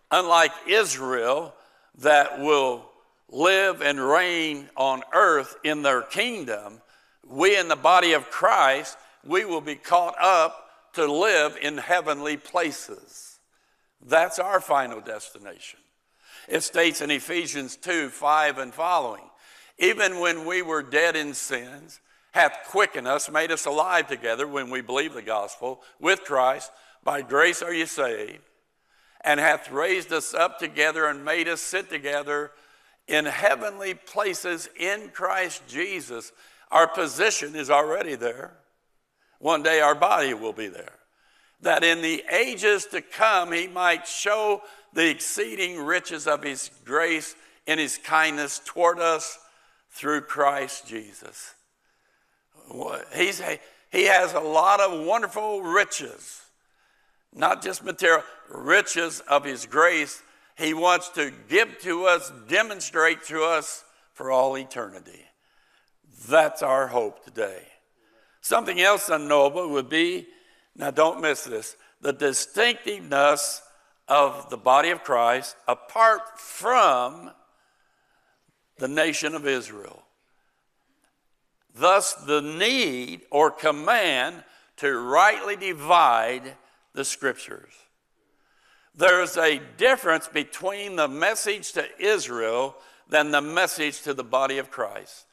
Unlike 0.10 0.54
Israel, 0.68 1.54
that 2.00 2.40
will 2.40 2.90
live 3.30 3.84
and 3.84 4.00
reign 4.00 4.70
on 4.76 5.04
earth 5.14 5.56
in 5.64 5.84
their 5.84 6.02
kingdom, 6.02 6.82
we 7.24 7.56
in 7.56 7.68
the 7.68 7.76
body 7.76 8.14
of 8.14 8.32
Christ, 8.32 8.98
we 9.24 9.46
will 9.46 9.62
be 9.62 9.76
caught 9.76 10.16
up 10.20 10.68
to 10.94 11.06
live 11.06 11.58
in 11.62 11.78
heavenly 11.78 12.38
places. 12.38 13.38
That's 14.04 14.40
our 14.40 14.60
final 14.60 15.00
destination. 15.00 15.80
It 16.52 16.64
states 16.64 17.00
in 17.00 17.10
Ephesians 17.10 17.78
2 17.78 18.10
5 18.10 18.58
and 18.58 18.74
following, 18.74 19.24
even 19.80 20.20
when 20.20 20.46
we 20.46 20.62
were 20.62 20.84
dead 20.84 21.16
in 21.16 21.34
sins, 21.34 22.02
hath 22.32 22.66
quickened 22.68 23.08
us, 23.08 23.32
made 23.32 23.52
us 23.52 23.66
alive 23.66 24.10
together 24.10 24.46
when 24.46 24.70
we 24.70 24.82
believe 24.82 25.14
the 25.14 25.22
gospel 25.22 25.82
with 25.98 26.26
Christ. 26.26 26.70
By 27.06 27.22
grace 27.22 27.62
are 27.62 27.74
you 27.74 27.86
saved, 27.86 28.44
and 29.24 29.40
hath 29.40 29.72
raised 29.72 30.12
us 30.12 30.34
up 30.34 30.60
together 30.60 31.06
and 31.06 31.24
made 31.24 31.48
us 31.48 31.62
sit 31.62 31.90
together 31.90 32.52
in 33.08 33.26
heavenly 33.26 33.94
places 33.94 34.68
in 34.78 35.10
Christ 35.14 35.66
Jesus. 35.70 36.34
Our 36.70 36.88
position 36.88 37.56
is 37.56 37.70
already 37.70 38.16
there. 38.16 38.52
One 39.40 39.64
day 39.64 39.80
our 39.80 39.96
body 39.96 40.34
will 40.34 40.54
be 40.54 40.68
there. 40.68 41.00
That 41.62 41.86
in 41.86 42.02
the 42.02 42.24
ages 42.30 42.88
to 42.88 43.02
come, 43.02 43.54
he 43.54 43.68
might 43.68 44.06
show 44.06 44.64
the 44.94 45.10
exceeding 45.10 45.84
riches 45.84 46.28
of 46.28 46.44
his 46.44 46.70
grace 46.86 47.36
and 47.68 47.80
his 47.80 47.98
kindness 47.98 48.62
toward 48.66 49.00
us 49.00 49.40
through 49.92 50.22
Christ 50.22 50.88
Jesus. 50.88 51.54
He's, 53.14 53.42
he 53.92 54.06
has 54.06 54.34
a 54.34 54.40
lot 54.40 54.80
of 54.80 55.06
wonderful 55.06 55.62
riches, 55.62 56.42
not 57.34 57.62
just 57.62 57.84
material, 57.84 58.24
riches 58.50 59.22
of 59.22 59.44
his 59.44 59.66
grace. 59.66 60.22
He 60.58 60.74
wants 60.74 61.10
to 61.10 61.32
give 61.50 61.80
to 61.80 62.06
us, 62.06 62.32
demonstrate 62.48 63.24
to 63.26 63.44
us 63.44 63.84
for 64.14 64.32
all 64.32 64.58
eternity. 64.58 65.26
That's 66.28 66.62
our 66.62 66.88
hope 66.88 67.24
today. 67.24 67.64
Something 68.42 68.82
else 68.82 69.10
unknowable 69.10 69.70
would 69.70 69.90
be 69.90 70.28
now 70.76 70.92
don't 70.92 71.22
miss 71.22 71.44
this 71.44 71.76
the 72.02 72.14
distinctiveness 72.14 73.62
of 74.12 74.50
the 74.50 74.58
body 74.58 74.90
of 74.90 75.06
Christ 75.06 75.56
apart 75.70 76.38
from 76.38 77.32
the 78.78 78.90
nation 78.90 79.36
of 79.36 79.48
Israel. 79.48 80.04
Thus, 81.74 82.14
the 82.16 82.42
need 82.42 83.22
or 83.32 83.50
command 83.52 84.44
to 84.78 85.00
rightly 85.00 85.56
divide 85.56 86.58
the 86.94 87.06
scriptures. 87.06 87.72
There's 88.94 89.38
a 89.38 89.62
difference 89.78 90.28
between 90.28 90.98
the 90.98 91.08
message 91.08 91.72
to 91.74 91.86
Israel 91.98 92.76
than 93.08 93.32
the 93.32 93.42
message 93.42 94.02
to 94.02 94.14
the 94.14 94.26
body 94.26 94.58
of 94.58 94.70
Christ. 94.70 95.26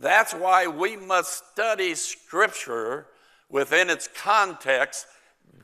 That's 0.00 0.32
why 0.32 0.68
we 0.68 0.96
must 0.96 1.50
study 1.50 1.96
scripture 1.96 3.08
within 3.48 3.90
its 3.90 4.08
context 4.14 5.08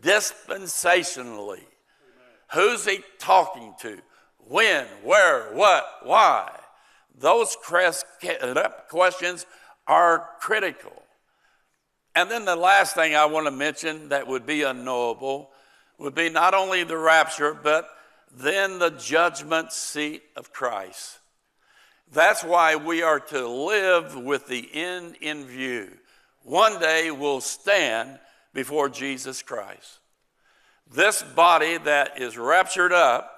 dispensationally. 0.00 1.62
Who's 2.55 2.85
he 2.85 3.00
talking 3.19 3.75
to? 3.81 3.99
When, 4.38 4.87
where, 5.02 5.52
what, 5.55 5.87
why? 6.02 6.50
Those 7.19 7.57
questions 8.88 9.47
are 9.87 10.28
critical. 10.40 11.02
And 12.14 12.31
then 12.31 12.45
the 12.45 12.57
last 12.57 12.95
thing 12.95 13.14
I 13.14 13.26
want 13.26 13.47
to 13.47 13.50
mention 13.50 14.09
that 14.09 14.26
would 14.26 14.47
be 14.47 14.62
unknowable 14.62 15.50
would 15.99 16.14
be 16.14 16.31
not 16.31 16.55
only 16.55 16.85
the 16.85 16.97
rapture, 16.97 17.55
but 17.55 17.88
then 18.35 18.78
the 18.78 18.90
judgment 18.90 19.73
seat 19.73 20.23
of 20.37 20.52
Christ. 20.52 21.19
That's 22.12 22.43
why 22.43 22.76
we 22.76 23.02
are 23.02 23.21
to 23.21 23.47
live 23.47 24.17
with 24.17 24.47
the 24.47 24.69
end 24.73 25.17
in 25.21 25.45
view. 25.45 25.90
One 26.43 26.81
day 26.81 27.11
we'll 27.11 27.40
stand 27.40 28.19
before 28.55 28.88
Jesus 28.88 29.43
Christ. 29.43 29.99
This 30.92 31.23
body 31.23 31.78
that 31.78 32.21
is 32.21 32.38
raptured 32.38 32.92
up, 32.92 33.35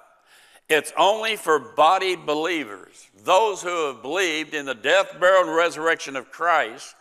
it's 0.69 0.93
only 0.97 1.35
for 1.35 1.59
body 1.59 2.15
believers, 2.15 3.09
those 3.23 3.61
who 3.61 3.87
have 3.87 4.01
believed 4.01 4.53
in 4.53 4.65
the 4.65 4.73
death, 4.73 5.19
burial, 5.19 5.47
and 5.47 5.55
resurrection 5.55 6.15
of 6.15 6.31
Christ, 6.31 6.95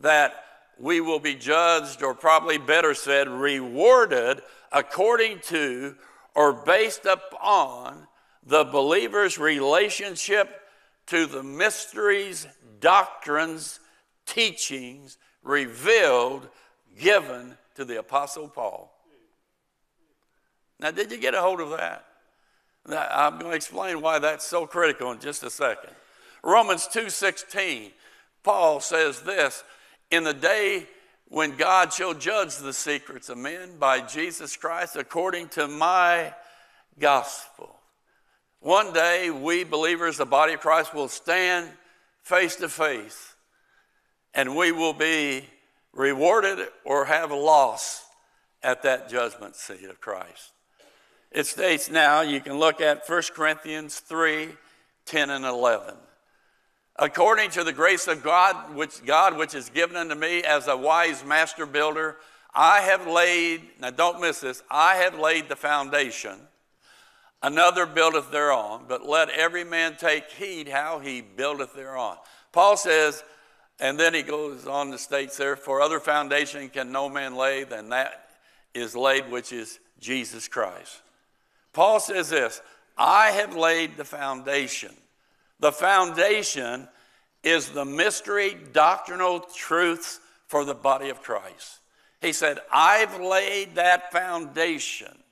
that 0.00 0.44
we 0.78 1.00
will 1.00 1.20
be 1.20 1.36
judged, 1.36 2.02
or 2.02 2.14
probably 2.14 2.58
better 2.58 2.94
said, 2.94 3.28
rewarded 3.28 4.42
according 4.72 5.38
to 5.40 5.94
or 6.34 6.52
based 6.52 7.06
upon 7.06 8.08
the 8.44 8.64
believer's 8.64 9.38
relationship 9.38 10.62
to 11.06 11.26
the 11.26 11.42
mysteries, 11.42 12.48
doctrines, 12.80 13.80
teachings 14.26 15.18
revealed, 15.42 16.48
given 16.98 17.56
to 17.74 17.84
the 17.84 17.98
Apostle 17.98 18.48
Paul. 18.48 18.92
Now, 20.82 20.90
did 20.90 21.12
you 21.12 21.18
get 21.18 21.34
a 21.34 21.40
hold 21.40 21.60
of 21.60 21.70
that? 21.70 22.04
I'm 22.86 23.38
going 23.38 23.52
to 23.52 23.56
explain 23.56 24.00
why 24.00 24.18
that's 24.18 24.44
so 24.44 24.66
critical 24.66 25.12
in 25.12 25.20
just 25.20 25.44
a 25.44 25.50
second. 25.50 25.90
Romans 26.42 26.88
2:16, 26.88 27.92
Paul 28.42 28.80
says 28.80 29.20
this, 29.20 29.62
in 30.10 30.24
the 30.24 30.34
day 30.34 30.88
when 31.28 31.56
God 31.56 31.92
shall 31.92 32.14
judge 32.14 32.56
the 32.56 32.72
secrets 32.72 33.28
of 33.28 33.38
men 33.38 33.78
by 33.78 34.00
Jesus 34.00 34.56
Christ 34.56 34.96
according 34.96 35.48
to 35.50 35.68
my 35.68 36.34
gospel. 36.98 37.76
One 38.58 38.92
day, 38.92 39.30
we 39.30 39.62
believers, 39.64 40.16
the 40.16 40.26
body 40.26 40.54
of 40.54 40.60
Christ, 40.60 40.92
will 40.92 41.08
stand 41.08 41.70
face 42.22 42.56
to 42.56 42.68
face 42.68 43.34
and 44.34 44.56
we 44.56 44.72
will 44.72 44.92
be 44.92 45.44
rewarded 45.92 46.66
or 46.84 47.04
have 47.04 47.30
a 47.30 47.36
loss 47.36 48.04
at 48.62 48.82
that 48.82 49.08
judgment 49.08 49.54
seat 49.54 49.84
of 49.84 50.00
Christ. 50.00 50.51
It 51.34 51.46
states 51.46 51.90
now, 51.90 52.20
you 52.20 52.40
can 52.40 52.58
look 52.58 52.80
at 52.80 53.08
1 53.08 53.22
Corinthians 53.34 53.98
3 53.98 54.48
10 55.04 55.30
and 55.30 55.44
11. 55.44 55.94
According 56.96 57.50
to 57.50 57.64
the 57.64 57.72
grace 57.72 58.06
of 58.06 58.22
God 58.22 58.74
which, 58.74 59.04
God, 59.04 59.36
which 59.36 59.54
is 59.54 59.70
given 59.70 59.96
unto 59.96 60.14
me 60.14 60.42
as 60.44 60.68
a 60.68 60.76
wise 60.76 61.24
master 61.24 61.66
builder, 61.66 62.16
I 62.54 62.82
have 62.82 63.06
laid, 63.06 63.62
now 63.80 63.90
don't 63.90 64.20
miss 64.20 64.40
this, 64.40 64.62
I 64.70 64.96
have 64.96 65.18
laid 65.18 65.48
the 65.48 65.56
foundation. 65.56 66.38
Another 67.42 67.86
buildeth 67.86 68.30
thereon, 68.30 68.84
but 68.86 69.08
let 69.08 69.30
every 69.30 69.64
man 69.64 69.96
take 69.96 70.30
heed 70.30 70.68
how 70.68 71.00
he 71.00 71.22
buildeth 71.22 71.74
thereon. 71.74 72.18
Paul 72.52 72.76
says, 72.76 73.24
and 73.80 73.98
then 73.98 74.14
he 74.14 74.22
goes 74.22 74.66
on 74.66 74.92
to 74.92 74.98
state 74.98 75.32
there, 75.32 75.56
for 75.56 75.80
other 75.80 75.98
foundation 75.98 76.68
can 76.68 76.92
no 76.92 77.08
man 77.08 77.34
lay 77.34 77.64
than 77.64 77.88
that 77.88 78.28
is 78.74 78.94
laid, 78.94 79.30
which 79.30 79.50
is 79.50 79.80
Jesus 79.98 80.46
Christ. 80.46 81.00
Paul 81.72 82.00
says 82.00 82.30
this 82.30 82.60
I 82.96 83.30
have 83.30 83.56
laid 83.56 83.96
the 83.96 84.04
foundation. 84.04 84.94
The 85.60 85.72
foundation 85.72 86.88
is 87.42 87.70
the 87.70 87.84
mystery 87.84 88.56
doctrinal 88.72 89.40
truths 89.40 90.20
for 90.46 90.64
the 90.64 90.74
body 90.74 91.08
of 91.08 91.22
Christ. 91.22 91.78
He 92.20 92.32
said, 92.32 92.58
I've 92.70 93.20
laid 93.20 93.74
that 93.76 94.12
foundation. 94.12 95.22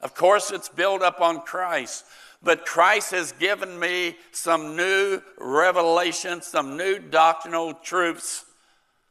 Of 0.00 0.14
course, 0.14 0.50
it's 0.50 0.68
built 0.68 1.02
up 1.02 1.20
on 1.20 1.40
Christ, 1.40 2.04
but 2.42 2.66
Christ 2.66 3.10
has 3.10 3.32
given 3.32 3.78
me 3.78 4.16
some 4.30 4.76
new 4.76 5.20
revelation, 5.38 6.42
some 6.42 6.76
new 6.76 6.98
doctrinal 6.98 7.74
truths 7.74 8.44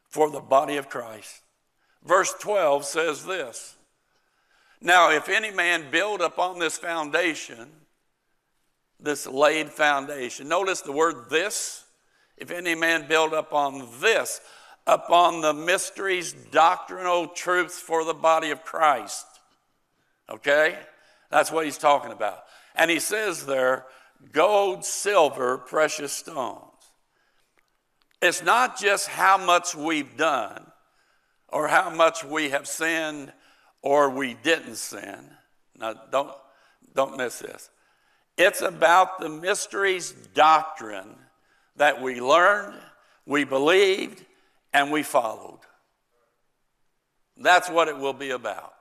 for 0.10 0.30
the 0.30 0.40
body 0.40 0.78
of 0.78 0.90
Christ. 0.90 1.42
Verse 2.04 2.34
12 2.40 2.86
says 2.86 3.26
this 3.26 3.75
Now, 4.82 5.12
if 5.12 5.29
any 5.29 5.51
man 5.51 5.89
build 5.89 6.22
upon 6.22 6.60
this 6.60 6.77
foundation, 6.77 7.70
this 9.00 9.25
laid 9.25 9.70
foundation, 9.70 10.48
notice 10.48 10.82
the 10.82 10.91
word 10.91 11.29
this. 11.29 11.84
If 12.38 12.51
any 12.51 12.75
man 12.75 13.08
build 13.08 13.34
upon 13.34 13.88
this, 14.01 14.41
upon 14.86 15.41
the 15.41 15.53
mysteries, 15.53 16.34
doctrinal 16.34 17.27
truths 17.27 17.79
for 17.79 18.03
the 18.03 18.13
body 18.13 18.51
of 18.51 18.63
Christ. 18.63 19.25
Okay? 20.29 20.77
That's 21.29 21.51
what 21.51 21.65
he's 21.65 21.77
talking 21.77 22.12
about. 22.12 22.44
And 22.75 22.91
he 22.91 23.00
says 23.00 23.46
there, 23.46 23.86
gold, 24.32 24.86
silver, 24.86 25.58
precious 25.58 26.12
stones. 26.12 26.72
It's 28.22 28.44
not 28.44 28.79
just 28.79 29.08
how 29.08 29.38
much 29.38 29.75
we've 29.75 30.17
done 30.17 30.65
or 31.48 31.67
how 31.67 31.89
much 31.89 32.24
we 32.24 32.50
have 32.50 32.67
sinned 32.67 33.32
or 33.86 34.10
we 34.10 34.34
didn't 34.34 34.75
sin. 34.75 35.30
Now, 35.80 35.94
don't, 36.12 36.32
don't 36.96 37.15
miss 37.18 37.39
this. 37.39 37.70
It's 38.36 38.62
about 38.62 39.20
the 39.20 39.30
mysteries 39.30 40.12
doctrine 40.34 41.15
that 41.77 42.01
we 42.01 42.20
learned, 42.20 42.82
we 43.27 43.44
believed, 43.44 44.25
and 44.74 44.92
we 44.92 45.04
followed. 45.04 45.60
That's 47.38 47.70
what 47.70 47.88
it 47.88 47.98
will 47.98 48.13
be 48.13 48.32
about. 48.32 48.74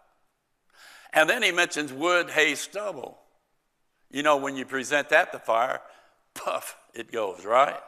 And 1.13 1.29
then 1.29 1.43
he 1.43 1.53
mentions 1.53 1.93
wood, 1.93 2.31
hay, 2.31 2.55
stubble. 2.55 3.19
You 4.11 4.23
know, 4.23 4.39
when 4.39 4.57
you 4.57 4.65
present 4.65 5.11
that 5.11 5.33
to 5.33 5.39
fire, 5.39 5.81
puff, 6.35 6.79
it 6.95 7.13
goes, 7.13 7.45
right? 7.45 7.81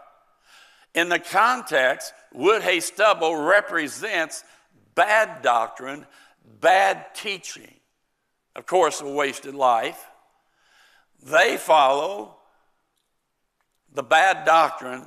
In 0.94 1.08
the 1.08 1.18
context, 1.18 2.12
wood, 2.34 2.62
hay, 2.62 2.80
stubble 2.80 3.36
represents 3.36 4.44
bad 4.94 5.40
doctrine, 5.42 6.06
bad 6.60 7.14
teaching. 7.14 7.74
Of 8.54 8.66
course, 8.66 9.00
a 9.00 9.08
wasted 9.08 9.54
life. 9.54 10.06
They 11.22 11.56
follow 11.56 12.36
the 13.92 14.02
bad 14.02 14.44
doctrine, 14.44 15.06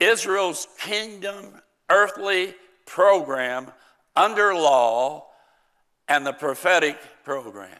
Israel's 0.00 0.66
kingdom, 0.78 1.46
earthly 1.88 2.54
program 2.84 3.70
under 4.14 4.54
law, 4.54 5.26
and 6.08 6.26
the 6.26 6.32
prophetic 6.32 6.98
program. 7.24 7.78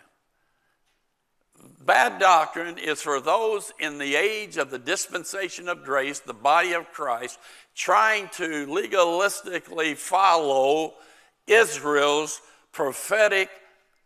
Bad 1.85 2.19
doctrine 2.19 2.79
is 2.79 3.01
for 3.01 3.21
those 3.21 3.73
in 3.79 3.99
the 3.99 4.17
age 4.17 4.57
of 4.57 4.71
the 4.71 4.79
dispensation 4.79 5.69
of 5.69 5.85
grace, 5.85 6.19
the 6.19 6.35
body 6.35 6.73
of 6.73 6.91
Christ, 6.93 7.39
trying 7.77 8.29
to 8.31 8.67
legalistically 8.67 9.97
follow 9.97 10.95
Israel's 11.47 12.41
prophetic 12.77 13.49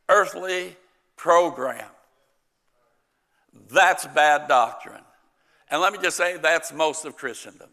earthly 0.08 0.76
program. 1.16 1.88
That's 3.68 4.06
bad 4.06 4.46
doctrine. 4.46 5.02
And 5.68 5.80
let 5.80 5.92
me 5.92 5.98
just 6.00 6.16
say, 6.16 6.36
that's 6.36 6.72
most 6.72 7.04
of 7.04 7.16
Christendom. 7.16 7.68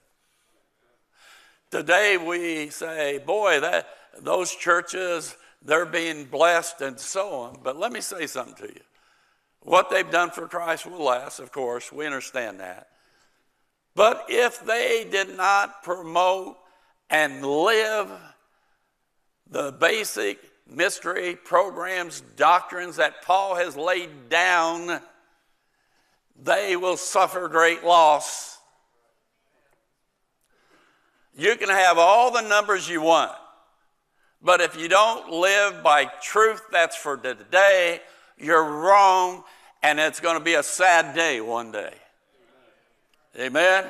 Today 1.70 2.18
we 2.18 2.70
say, 2.70 3.20
boy, 3.20 3.60
that, 3.60 3.88
those 4.20 4.56
churches, 4.56 5.36
they're 5.62 5.86
being 5.86 6.26
blessed 6.26 6.82
and 6.82 7.00
so 7.00 7.30
on. 7.30 7.60
But 7.64 7.78
let 7.78 7.92
me 7.92 8.02
say 8.02 8.26
something 8.26 8.68
to 8.68 8.74
you. 8.74 8.82
What 9.62 9.92
they've 9.92 10.10
done 10.10 10.32
for 10.32 10.48
Christ 10.48 10.88
will 10.88 11.04
last, 11.04 11.40
of 11.40 11.52
course, 11.52 11.92
we 11.92 12.08
understand 12.08 12.60
that. 12.60 12.88
But 13.94 14.26
if 14.30 14.66
they 14.66 15.06
did 15.12 15.38
not 15.38 15.84
promote 15.84 16.58
and 17.08 17.46
live 17.46 18.10
the 19.48 19.72
basic 19.74 20.40
mystery 20.70 21.36
programs, 21.36 22.22
doctrines 22.36 22.98
that 22.98 23.22
Paul 23.24 23.56
has 23.56 23.76
laid 23.76 24.30
down, 24.30 25.02
they 26.42 26.76
will 26.76 26.98
suffer 26.98 27.48
great 27.48 27.84
loss. 27.84 28.58
You 31.36 31.56
can 31.56 31.70
have 31.70 31.98
all 31.98 32.32
the 32.32 32.42
numbers 32.42 32.90
you 32.90 33.02
want, 33.02 33.32
but 34.42 34.62
if 34.62 34.80
you 34.80 34.88
don't 34.88 35.32
live 35.32 35.84
by 35.84 36.06
truth 36.22 36.62
that's 36.72 36.96
for 36.96 37.18
today, 37.18 38.02
you're 38.38 38.64
wrong, 38.64 39.44
and 39.84 40.00
it's 40.00 40.20
going 40.20 40.38
to 40.38 40.44
be 40.44 40.56
a 40.56 40.64
sad 40.64 41.16
day 41.16 41.42
one 41.42 41.72
day. 41.72 41.94
Amen? 43.40 43.86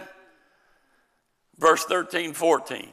Verse 1.58 1.84
13, 1.86 2.34
14. 2.34 2.90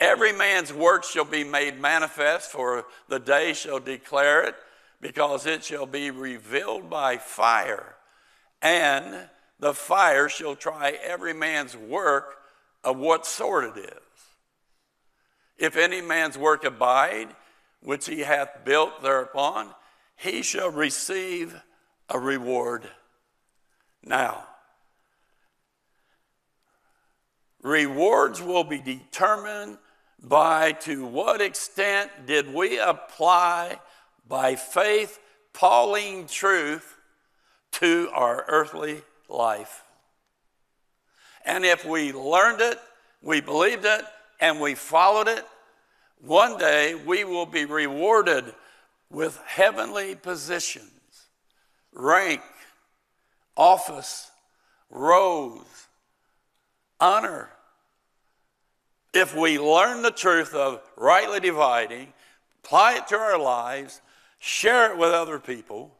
Every 0.00 0.32
man's 0.32 0.72
work 0.72 1.04
shall 1.04 1.26
be 1.26 1.44
made 1.44 1.78
manifest, 1.78 2.50
for 2.50 2.86
the 3.08 3.18
day 3.18 3.52
shall 3.52 3.80
declare 3.80 4.44
it, 4.44 4.54
because 5.00 5.46
it 5.46 5.62
shall 5.62 5.86
be 5.86 6.10
revealed 6.10 6.88
by 6.88 7.18
fire. 7.18 7.96
And 8.62 9.28
the 9.58 9.74
fire 9.74 10.30
shall 10.30 10.56
try 10.56 10.98
every 11.02 11.34
man's 11.34 11.76
work 11.76 12.38
of 12.82 12.96
what 12.96 13.26
sort 13.26 13.76
it 13.76 13.84
is. 13.84 13.92
If 15.58 15.76
any 15.76 16.00
man's 16.00 16.38
work 16.38 16.64
abide, 16.64 17.28
which 17.82 18.06
he 18.06 18.20
hath 18.20 18.64
built 18.64 19.02
thereupon, 19.02 19.68
he 20.16 20.40
shall 20.40 20.70
receive 20.70 21.60
a 22.08 22.18
reward. 22.18 22.88
Now, 24.02 24.44
rewards 27.62 28.40
will 28.40 28.64
be 28.64 28.78
determined 28.78 29.76
by 30.22 30.72
to 30.72 31.06
what 31.06 31.40
extent 31.40 32.10
did 32.26 32.52
we 32.52 32.78
apply 32.78 33.78
by 34.28 34.54
faith 34.54 35.18
Pauline 35.52 36.26
truth 36.26 36.96
to 37.72 38.10
our 38.12 38.44
earthly 38.48 39.02
life. 39.28 39.82
And 41.44 41.64
if 41.64 41.84
we 41.84 42.12
learned 42.12 42.60
it, 42.60 42.78
we 43.22 43.40
believed 43.40 43.84
it, 43.84 44.04
and 44.40 44.60
we 44.60 44.74
followed 44.74 45.28
it, 45.28 45.44
one 46.20 46.58
day 46.58 46.94
we 46.94 47.24
will 47.24 47.46
be 47.46 47.64
rewarded 47.64 48.44
with 49.10 49.40
heavenly 49.46 50.14
positions, 50.14 51.28
rank, 51.92 52.42
office, 53.56 54.30
rows, 54.90 55.64
honor. 57.00 57.50
If 59.12 59.34
we 59.34 59.58
learn 59.58 60.02
the 60.02 60.10
truth 60.10 60.54
of 60.54 60.80
rightly 60.96 61.40
dividing, 61.40 62.12
apply 62.62 62.94
it 62.94 63.08
to 63.08 63.16
our 63.16 63.38
lives, 63.38 64.00
share 64.38 64.92
it 64.92 64.98
with 64.98 65.10
other 65.10 65.38
people, 65.38 65.96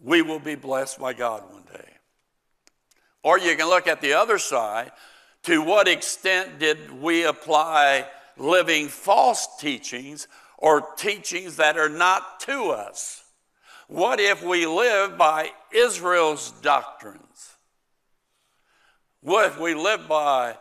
we 0.00 0.22
will 0.22 0.38
be 0.38 0.54
blessed 0.54 1.00
by 1.00 1.12
God 1.12 1.42
one 1.50 1.64
day. 1.72 1.88
Or 3.22 3.38
you 3.38 3.56
can 3.56 3.68
look 3.68 3.88
at 3.88 4.00
the 4.00 4.12
other 4.12 4.38
side. 4.38 4.92
To 5.44 5.62
what 5.62 5.88
extent 5.88 6.58
did 6.58 7.02
we 7.02 7.24
apply 7.24 8.06
living 8.36 8.88
false 8.88 9.48
teachings 9.58 10.28
or 10.58 10.92
teachings 10.96 11.56
that 11.56 11.76
are 11.76 11.88
not 11.88 12.40
to 12.40 12.70
us? 12.70 13.24
What 13.88 14.20
if 14.20 14.44
we 14.44 14.66
live 14.66 15.16
by 15.16 15.50
Israel's 15.72 16.50
doctrines? 16.62 17.56
What 19.22 19.46
if 19.46 19.58
we 19.58 19.74
live 19.74 20.06
by 20.08 20.56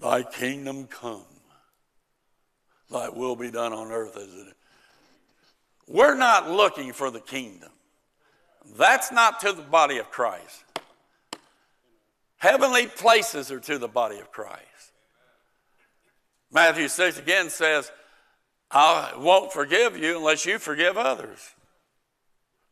thy 0.00 0.22
kingdom 0.22 0.86
come? 0.86 1.24
thy 2.90 3.08
will 3.08 3.36
be 3.36 3.50
done 3.50 3.72
on 3.72 3.92
earth 3.92 4.16
as 4.16 4.24
it 4.24 4.48
is. 4.48 4.54
We're 5.86 6.16
not 6.16 6.50
looking 6.50 6.92
for 6.92 7.10
the 7.10 7.20
kingdom. 7.20 7.70
That's 8.76 9.10
not 9.10 9.40
to 9.40 9.52
the 9.52 9.62
body 9.62 9.98
of 9.98 10.10
Christ. 10.10 10.64
Heavenly 12.36 12.86
places 12.86 13.50
are 13.50 13.60
to 13.60 13.78
the 13.78 13.88
body 13.88 14.18
of 14.18 14.30
Christ. 14.30 14.92
Matthew 16.52 16.88
6 16.88 17.18
again 17.18 17.50
says, 17.50 17.90
I 18.70 19.12
won't 19.16 19.52
forgive 19.52 19.96
you 19.96 20.18
unless 20.18 20.46
you 20.46 20.58
forgive 20.58 20.96
others. 20.96 21.54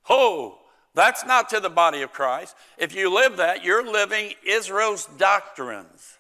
Oh, 0.08 0.58
that's 0.94 1.26
not 1.26 1.48
to 1.50 1.60
the 1.60 1.70
body 1.70 2.02
of 2.02 2.12
Christ. 2.12 2.56
If 2.76 2.94
you 2.94 3.12
live 3.12 3.36
that, 3.36 3.64
you're 3.64 3.88
living 3.88 4.34
Israel's 4.46 5.06
doctrines. 5.18 6.17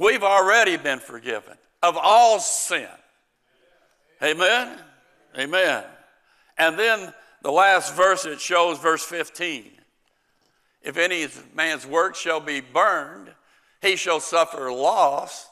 We've 0.00 0.22
already 0.22 0.78
been 0.78 0.98
forgiven 0.98 1.58
of 1.82 1.94
all 2.00 2.40
sin. 2.40 2.88
Amen? 4.22 4.78
Amen. 5.38 5.84
And 6.56 6.78
then 6.78 7.12
the 7.42 7.52
last 7.52 7.94
verse 7.94 8.24
it 8.24 8.40
shows, 8.40 8.78
verse 8.78 9.04
15. 9.04 9.70
If 10.80 10.96
any 10.96 11.28
man's 11.54 11.86
work 11.86 12.16
shall 12.16 12.40
be 12.40 12.62
burned, 12.62 13.28
he 13.82 13.94
shall 13.94 14.20
suffer 14.20 14.72
loss, 14.72 15.50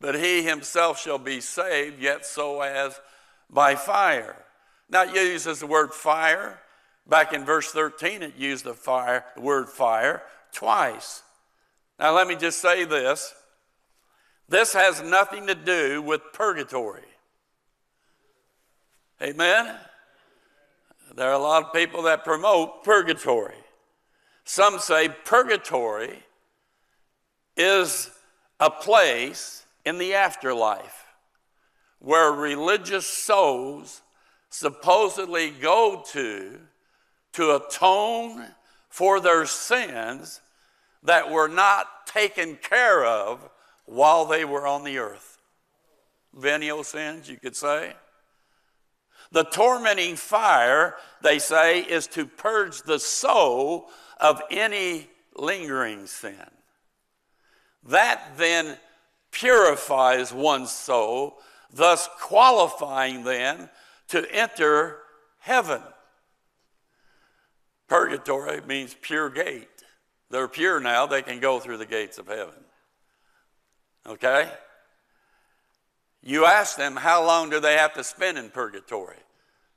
but 0.00 0.14
he 0.14 0.44
himself 0.44 0.98
shall 0.98 1.18
be 1.18 1.42
saved, 1.42 2.00
yet 2.00 2.24
so 2.24 2.62
as 2.62 2.98
by 3.50 3.74
fire. 3.74 4.46
Now 4.88 5.02
it 5.02 5.14
uses 5.14 5.60
the 5.60 5.66
word 5.66 5.92
fire. 5.92 6.58
Back 7.06 7.34
in 7.34 7.44
verse 7.44 7.70
13, 7.70 8.22
it 8.22 8.36
used 8.38 8.64
the 8.64 8.72
fire, 8.72 9.26
the 9.34 9.42
word 9.42 9.68
fire 9.68 10.22
twice. 10.52 11.22
Now 11.98 12.16
let 12.16 12.26
me 12.26 12.34
just 12.34 12.62
say 12.62 12.86
this. 12.86 13.34
This 14.50 14.72
has 14.72 15.00
nothing 15.00 15.46
to 15.46 15.54
do 15.54 16.02
with 16.02 16.32
purgatory. 16.32 17.04
Amen? 19.22 19.76
There 21.14 21.28
are 21.28 21.34
a 21.34 21.38
lot 21.38 21.66
of 21.66 21.72
people 21.72 22.02
that 22.02 22.24
promote 22.24 22.82
purgatory. 22.82 23.54
Some 24.44 24.80
say 24.80 25.08
purgatory 25.24 26.18
is 27.56 28.10
a 28.58 28.70
place 28.70 29.64
in 29.84 29.98
the 29.98 30.14
afterlife 30.14 31.06
where 32.00 32.32
religious 32.32 33.06
souls 33.06 34.02
supposedly 34.48 35.50
go 35.50 36.02
to 36.08 36.58
to 37.34 37.54
atone 37.54 38.48
for 38.88 39.20
their 39.20 39.46
sins 39.46 40.40
that 41.04 41.30
were 41.30 41.46
not 41.46 42.04
taken 42.08 42.56
care 42.56 43.04
of 43.04 43.48
while 43.90 44.24
they 44.24 44.44
were 44.44 44.68
on 44.68 44.84
the 44.84 44.98
earth. 44.98 45.38
Venial 46.32 46.84
sins, 46.84 47.28
you 47.28 47.36
could 47.36 47.56
say. 47.56 47.92
The 49.32 49.42
tormenting 49.42 50.14
fire, 50.14 50.94
they 51.22 51.40
say, 51.40 51.80
is 51.80 52.06
to 52.08 52.24
purge 52.24 52.82
the 52.82 53.00
soul 53.00 53.88
of 54.20 54.40
any 54.48 55.08
lingering 55.36 56.06
sin. 56.06 56.36
That 57.88 58.22
then 58.36 58.76
purifies 59.32 60.32
one's 60.32 60.70
soul, 60.70 61.40
thus 61.72 62.08
qualifying 62.20 63.24
then 63.24 63.70
to 64.08 64.24
enter 64.32 64.98
heaven. 65.40 65.82
Purgatory 67.88 68.60
means 68.60 68.94
pure 69.00 69.30
gate. 69.30 69.68
They're 70.30 70.46
pure 70.46 70.78
now, 70.78 71.06
they 71.06 71.22
can 71.22 71.40
go 71.40 71.58
through 71.58 71.78
the 71.78 71.86
gates 71.86 72.18
of 72.18 72.28
heaven. 72.28 72.54
Okay? 74.06 74.50
You 76.22 76.44
ask 76.44 76.76
them, 76.76 76.96
how 76.96 77.24
long 77.24 77.50
do 77.50 77.60
they 77.60 77.74
have 77.74 77.94
to 77.94 78.04
spend 78.04 78.38
in 78.38 78.50
purgatory? 78.50 79.16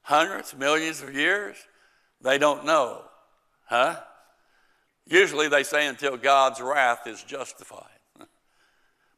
Hundreds, 0.02 0.56
millions 0.56 1.02
of 1.02 1.16
years? 1.16 1.56
They 2.22 2.38
don't 2.38 2.66
know. 2.66 3.04
Huh? 3.66 4.00
Usually 5.08 5.48
they 5.48 5.64
say 5.64 5.88
until 5.88 6.18
God's 6.18 6.62
wrath 6.62 7.08
is 7.08 7.24
justified. 7.24 7.88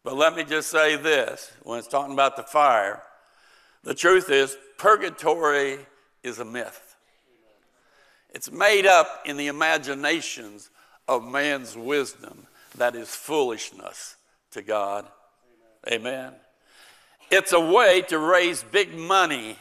but 0.04 0.16
let 0.16 0.36
me 0.36 0.44
just 0.44 0.70
say 0.70 0.96
this 0.96 1.52
when 1.64 1.80
it's 1.80 1.88
talking 1.88 2.14
about 2.14 2.36
the 2.36 2.44
fire, 2.44 3.02
the 3.84 3.96
truth 3.96 4.30
is, 4.30 4.58
purgatory 4.78 5.78
is 6.24 6.40
a 6.40 6.46
myth. 6.46 6.96
It's 8.34 8.52
made 8.52 8.86
up 8.86 9.22
in 9.26 9.38
the 9.38 9.48
imaginations 9.48 10.70
of 11.08 11.24
man's 11.24 11.78
wisdom 11.78 12.48
that 12.78 12.96
is 12.96 13.10
foolishness 13.10 14.18
to 14.56 14.62
God. 14.62 15.06
Amen. 15.88 16.02
Amen. 16.04 16.34
It's 17.30 17.52
a 17.52 17.60
way 17.60 18.02
to 18.04 18.18
raise 18.18 18.64
big 18.64 18.94
money 18.94 19.58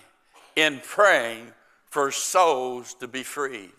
in 0.55 0.81
praying 0.85 1.53
for 1.91 2.11
souls 2.11 2.95
to 2.95 3.09
be 3.09 3.25
freed. 3.25 3.73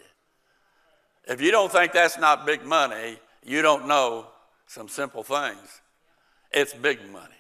If 1.26 1.42
you 1.42 1.52
don't 1.52 1.72
think 1.72 1.94
that's 1.94 2.20
not 2.20 2.46
big 2.46 2.66
money, 2.66 3.18
you 3.44 3.62
don't 3.62 3.88
know 3.88 4.28
some 4.68 4.90
simple 4.90 5.24
things. 5.24 5.82
It's 6.52 6.74
big 6.74 7.00
money. 7.12 7.34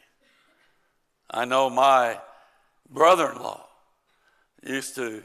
I 1.29 1.43
know 1.43 1.69
my 1.69 2.17
brother 2.89 3.31
in 3.31 3.39
law 3.39 3.65
used 4.63 4.95
to 4.95 5.21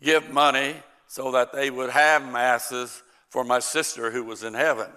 give 0.00 0.30
money 0.30 0.76
so 1.08 1.32
that 1.32 1.52
they 1.52 1.70
would 1.70 1.90
have 1.90 2.30
masses 2.30 3.02
for 3.30 3.42
my 3.42 3.58
sister 3.58 4.12
who 4.12 4.22
was 4.22 4.44
in 4.44 4.54
heaven. 4.54 4.90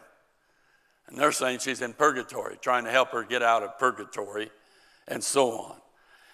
And 1.07 1.17
they're 1.17 1.31
saying 1.31 1.59
she's 1.59 1.81
in 1.81 1.93
purgatory, 1.93 2.57
trying 2.61 2.85
to 2.85 2.91
help 2.91 3.09
her 3.11 3.23
get 3.23 3.43
out 3.43 3.63
of 3.63 3.77
purgatory, 3.77 4.49
and 5.07 5.23
so 5.23 5.51
on. 5.51 5.75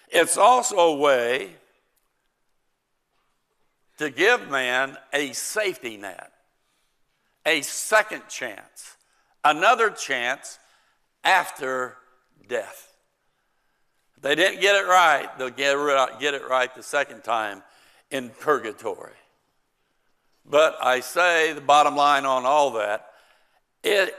It's 0.08 0.36
also 0.36 0.76
a 0.78 0.96
way 0.96 1.50
to 3.98 4.10
give 4.10 4.48
man 4.50 4.96
a 5.12 5.32
safety 5.32 5.96
net, 5.96 6.32
a 7.44 7.60
second 7.62 8.22
chance, 8.28 8.96
another 9.44 9.90
chance 9.90 10.58
after 11.24 11.96
death. 12.48 12.94
If 14.16 14.22
they 14.22 14.34
didn't 14.34 14.60
get 14.60 14.76
it 14.76 14.86
right, 14.86 15.28
they'll 15.38 15.50
get 15.50 15.74
it 15.76 16.48
right 16.48 16.74
the 16.74 16.82
second 16.82 17.22
time 17.22 17.62
in 18.10 18.30
purgatory. 18.30 19.12
But 20.46 20.78
I 20.82 21.00
say 21.00 21.52
the 21.52 21.60
bottom 21.60 21.94
line 21.94 22.24
on 22.24 22.46
all 22.46 22.72
that, 22.72 23.06
it 23.84 24.14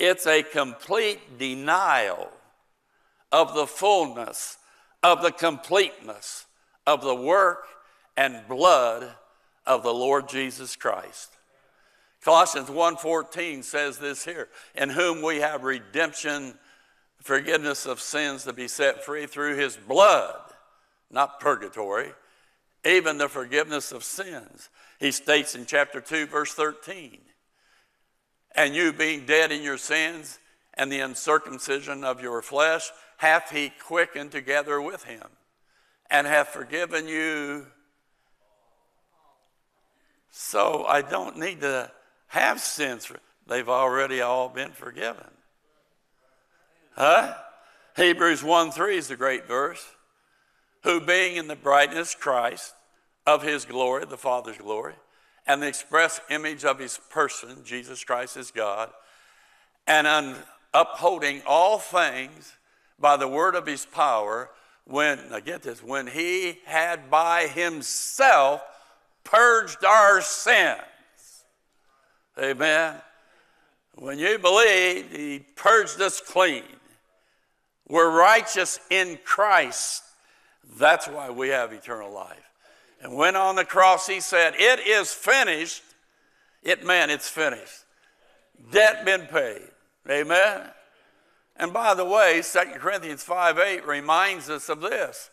it's 0.00 0.26
a 0.26 0.42
complete 0.42 1.38
denial 1.38 2.30
of 3.30 3.54
the 3.54 3.66
fullness, 3.66 4.56
of 5.02 5.22
the 5.22 5.30
completeness 5.30 6.46
of 6.86 7.02
the 7.02 7.14
work 7.14 7.66
and 8.16 8.48
blood 8.48 9.14
of 9.66 9.82
the 9.82 9.92
Lord 9.92 10.28
Jesus 10.28 10.74
Christ. 10.74 11.36
Colossians 12.22 12.68
1:14 12.68 13.62
says 13.62 13.98
this 13.98 14.24
here, 14.24 14.48
in 14.74 14.90
whom 14.90 15.22
we 15.22 15.40
have 15.40 15.62
redemption, 15.64 16.58
forgiveness 17.22 17.86
of 17.86 18.00
sins 18.00 18.44
to 18.44 18.52
be 18.52 18.68
set 18.68 19.04
free 19.04 19.26
through 19.26 19.56
his 19.56 19.76
blood, 19.76 20.52
not 21.10 21.40
purgatory, 21.40 22.14
even 22.84 23.18
the 23.18 23.28
forgiveness 23.28 23.92
of 23.92 24.02
sins. 24.02 24.70
He 24.98 25.12
states 25.12 25.54
in 25.54 25.66
chapter 25.66 26.00
2 26.00 26.26
verse 26.26 26.52
13, 26.54 27.20
and 28.54 28.74
you 28.74 28.92
being 28.92 29.26
dead 29.26 29.52
in 29.52 29.62
your 29.62 29.78
sins 29.78 30.38
and 30.74 30.90
the 30.90 31.00
uncircumcision 31.00 32.04
of 32.04 32.22
your 32.22 32.42
flesh, 32.42 32.90
hath 33.18 33.50
he 33.50 33.72
quickened 33.84 34.32
together 34.32 34.80
with 34.80 35.04
him, 35.04 35.26
and 36.10 36.26
hath 36.26 36.48
forgiven 36.48 37.06
you. 37.06 37.66
So 40.30 40.84
I 40.86 41.02
don't 41.02 41.38
need 41.38 41.60
to 41.60 41.90
have 42.28 42.60
sins. 42.60 43.10
They've 43.46 43.68
already 43.68 44.20
all 44.20 44.48
been 44.48 44.72
forgiven. 44.72 45.26
Huh? 46.96 47.34
Hebrews 47.96 48.42
1 48.42 48.70
3 48.70 48.96
is 48.96 49.08
the 49.08 49.16
great 49.16 49.46
verse. 49.46 49.84
Who 50.84 51.00
being 51.00 51.36
in 51.36 51.48
the 51.48 51.56
brightness, 51.56 52.14
Christ, 52.14 52.72
of 53.26 53.42
his 53.42 53.64
glory, 53.64 54.06
the 54.06 54.16
Father's 54.16 54.56
glory, 54.56 54.94
and 55.46 55.62
the 55.62 55.66
express 55.66 56.20
image 56.30 56.64
of 56.64 56.78
his 56.78 56.98
person, 57.10 57.64
Jesus 57.64 58.04
Christ 58.04 58.36
is 58.36 58.50
God, 58.50 58.90
and 59.86 60.06
un- 60.06 60.36
upholding 60.72 61.42
all 61.46 61.78
things 61.78 62.52
by 62.98 63.16
the 63.16 63.28
word 63.28 63.54
of 63.54 63.66
his 63.66 63.86
power, 63.86 64.50
when, 64.84 65.18
now 65.30 65.40
get 65.40 65.62
this, 65.62 65.82
when 65.82 66.06
he 66.06 66.58
had 66.64 67.10
by 67.10 67.46
himself 67.46 68.62
purged 69.24 69.84
our 69.84 70.20
sins. 70.20 70.80
Amen. 72.38 72.96
When 73.94 74.18
you 74.18 74.38
believe, 74.38 75.10
he 75.10 75.44
purged 75.56 76.00
us 76.00 76.20
clean. 76.20 76.64
We're 77.88 78.10
righteous 78.10 78.78
in 78.90 79.18
Christ. 79.24 80.02
That's 80.78 81.08
why 81.08 81.30
we 81.30 81.48
have 81.48 81.72
eternal 81.72 82.12
life. 82.12 82.49
And 83.00 83.14
when 83.14 83.36
on 83.36 83.56
the 83.56 83.64
cross 83.64 84.06
he 84.06 84.20
said, 84.20 84.54
It 84.56 84.80
is 84.80 85.12
finished, 85.12 85.82
it 86.62 86.84
meant 86.84 87.10
it's 87.10 87.28
finished. 87.28 87.84
Debt 88.70 89.04
been 89.04 89.22
paid. 89.22 89.68
Amen. 90.08 90.62
And 91.56 91.72
by 91.72 91.94
the 91.94 92.04
way, 92.04 92.42
2 92.42 92.58
Corinthians 92.78 93.22
5 93.22 93.58
8 93.58 93.86
reminds 93.86 94.50
us 94.50 94.68
of 94.68 94.80
this. 94.80 95.30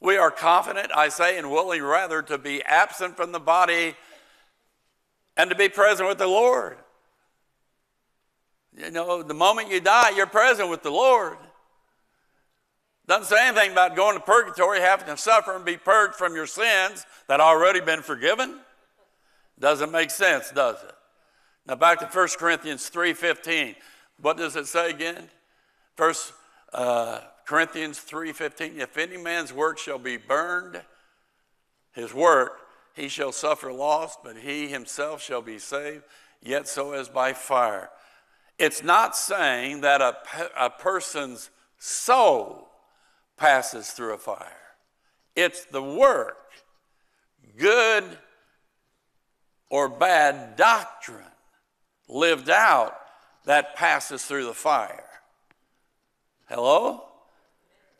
We 0.00 0.16
are 0.16 0.30
confident, 0.30 0.90
I 0.94 1.10
say, 1.10 1.36
and 1.36 1.50
willing 1.50 1.82
rather 1.82 2.22
to 2.22 2.38
be 2.38 2.62
absent 2.62 3.16
from 3.16 3.32
the 3.32 3.40
body 3.40 3.94
and 5.36 5.50
to 5.50 5.56
be 5.56 5.68
present 5.68 6.08
with 6.08 6.18
the 6.18 6.26
Lord. 6.26 6.78
You 8.76 8.90
know, 8.90 9.22
the 9.22 9.34
moment 9.34 9.70
you 9.70 9.80
die, 9.80 10.10
you're 10.10 10.26
present 10.26 10.70
with 10.70 10.82
the 10.82 10.90
Lord. 10.90 11.36
Doesn't 13.10 13.36
say 13.36 13.48
anything 13.48 13.72
about 13.72 13.96
going 13.96 14.14
to 14.14 14.22
purgatory, 14.22 14.78
having 14.78 15.06
to 15.06 15.16
suffer 15.16 15.56
and 15.56 15.64
be 15.64 15.76
purged 15.76 16.14
from 16.14 16.36
your 16.36 16.46
sins 16.46 17.04
that 17.26 17.40
already 17.40 17.80
been 17.80 18.02
forgiven. 18.02 18.60
Doesn't 19.58 19.90
make 19.90 20.12
sense, 20.12 20.52
does 20.52 20.80
it? 20.84 20.94
Now 21.66 21.74
back 21.74 21.98
to 21.98 22.06
1 22.06 22.28
Corinthians 22.38 22.88
3.15. 22.88 23.74
What 24.22 24.36
does 24.36 24.54
it 24.54 24.68
say 24.68 24.90
again? 24.90 25.28
First 25.96 26.32
uh, 26.72 27.22
Corinthians 27.46 27.98
3.15, 27.98 28.78
if 28.78 28.96
any 28.96 29.16
man's 29.16 29.52
work 29.52 29.78
shall 29.78 29.98
be 29.98 30.16
burned, 30.16 30.80
his 31.90 32.14
work, 32.14 32.60
he 32.94 33.08
shall 33.08 33.32
suffer 33.32 33.72
loss, 33.72 34.18
but 34.22 34.36
he 34.36 34.68
himself 34.68 35.20
shall 35.20 35.42
be 35.42 35.58
saved, 35.58 36.04
yet 36.40 36.68
so 36.68 36.92
as 36.92 37.08
by 37.08 37.32
fire. 37.32 37.90
It's 38.56 38.84
not 38.84 39.16
saying 39.16 39.80
that 39.80 40.00
a, 40.00 40.16
a 40.56 40.70
person's 40.70 41.50
soul 41.76 42.68
passes 43.40 43.90
through 43.90 44.12
a 44.12 44.18
fire. 44.18 44.46
It's 45.34 45.64
the 45.64 45.82
work, 45.82 46.36
good 47.56 48.04
or 49.70 49.88
bad 49.88 50.56
doctrine 50.56 51.24
lived 52.06 52.50
out 52.50 52.94
that 53.46 53.74
passes 53.74 54.24
through 54.24 54.44
the 54.44 54.54
fire. 54.54 55.04
Hello? 56.48 57.04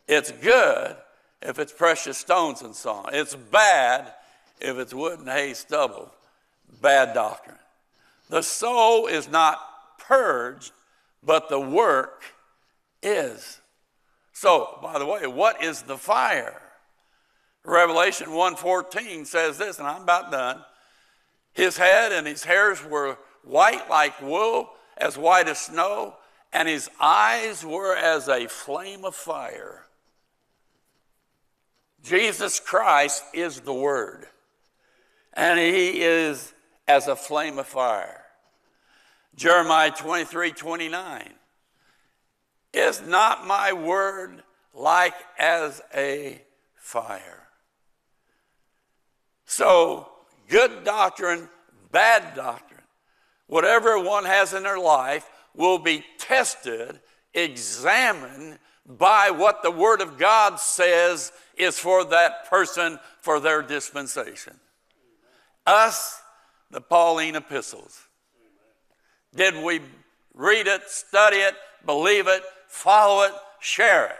It's 0.06 0.30
good 0.30 0.96
if 1.40 1.58
it's 1.58 1.72
precious 1.72 2.18
stones 2.18 2.60
and 2.60 2.74
so 2.74 2.90
on. 2.90 3.14
It's 3.14 3.34
bad 3.34 4.12
if 4.60 4.76
it's 4.76 4.92
wood 4.92 5.20
and 5.20 5.28
hay 5.28 5.54
stubble. 5.54 6.12
Bad 6.82 7.14
doctrine. 7.14 7.56
The 8.28 8.42
soul 8.42 9.06
is 9.06 9.28
not 9.28 9.58
purged, 9.98 10.72
but 11.22 11.48
the 11.48 11.60
work 11.60 12.24
is. 13.02 13.59
So, 14.40 14.78
by 14.80 14.98
the 14.98 15.04
way, 15.04 15.26
what 15.26 15.62
is 15.62 15.82
the 15.82 15.98
fire? 15.98 16.62
Revelation 17.62 18.30
1:14 18.30 19.26
says 19.26 19.58
this, 19.58 19.78
and 19.78 19.86
I'm 19.86 20.04
about 20.04 20.30
done. 20.30 20.64
His 21.52 21.76
head 21.76 22.10
and 22.10 22.26
his 22.26 22.44
hairs 22.44 22.82
were 22.82 23.18
white 23.44 23.90
like 23.90 24.18
wool, 24.22 24.70
as 24.96 25.18
white 25.18 25.46
as 25.46 25.60
snow, 25.60 26.16
and 26.54 26.66
his 26.66 26.88
eyes 26.98 27.66
were 27.66 27.94
as 27.94 28.30
a 28.30 28.46
flame 28.46 29.04
of 29.04 29.14
fire. 29.14 29.84
Jesus 32.02 32.60
Christ 32.60 33.22
is 33.34 33.60
the 33.60 33.74
Word, 33.74 34.26
and 35.34 35.60
he 35.60 36.00
is 36.00 36.54
as 36.88 37.08
a 37.08 37.14
flame 37.14 37.58
of 37.58 37.66
fire. 37.66 38.24
Jeremiah 39.34 39.90
23 39.90 40.52
29. 40.52 41.34
Is 42.72 43.02
not 43.02 43.46
my 43.46 43.72
word 43.72 44.42
like 44.74 45.14
as 45.38 45.82
a 45.94 46.40
fire? 46.76 47.48
So, 49.44 50.08
good 50.48 50.84
doctrine, 50.84 51.48
bad 51.90 52.34
doctrine, 52.36 52.80
whatever 53.48 53.98
one 53.98 54.24
has 54.24 54.54
in 54.54 54.62
their 54.62 54.78
life 54.78 55.28
will 55.54 55.78
be 55.78 56.04
tested, 56.18 57.00
examined 57.34 58.58
by 58.86 59.30
what 59.30 59.62
the 59.62 59.70
Word 59.70 60.00
of 60.00 60.18
God 60.18 60.58
says 60.58 61.32
is 61.56 61.78
for 61.78 62.04
that 62.04 62.48
person 62.48 62.98
for 63.20 63.40
their 63.40 63.62
dispensation. 63.62 64.54
Us, 65.66 66.20
the 66.70 66.80
Pauline 66.80 67.36
epistles. 67.36 68.00
Did 69.34 69.62
we 69.62 69.80
read 70.34 70.66
it, 70.66 70.88
study 70.88 71.36
it, 71.36 71.54
believe 71.84 72.26
it, 72.26 72.42
follow 72.70 73.24
it, 73.24 73.32
share 73.58 74.06
it. 74.06 74.16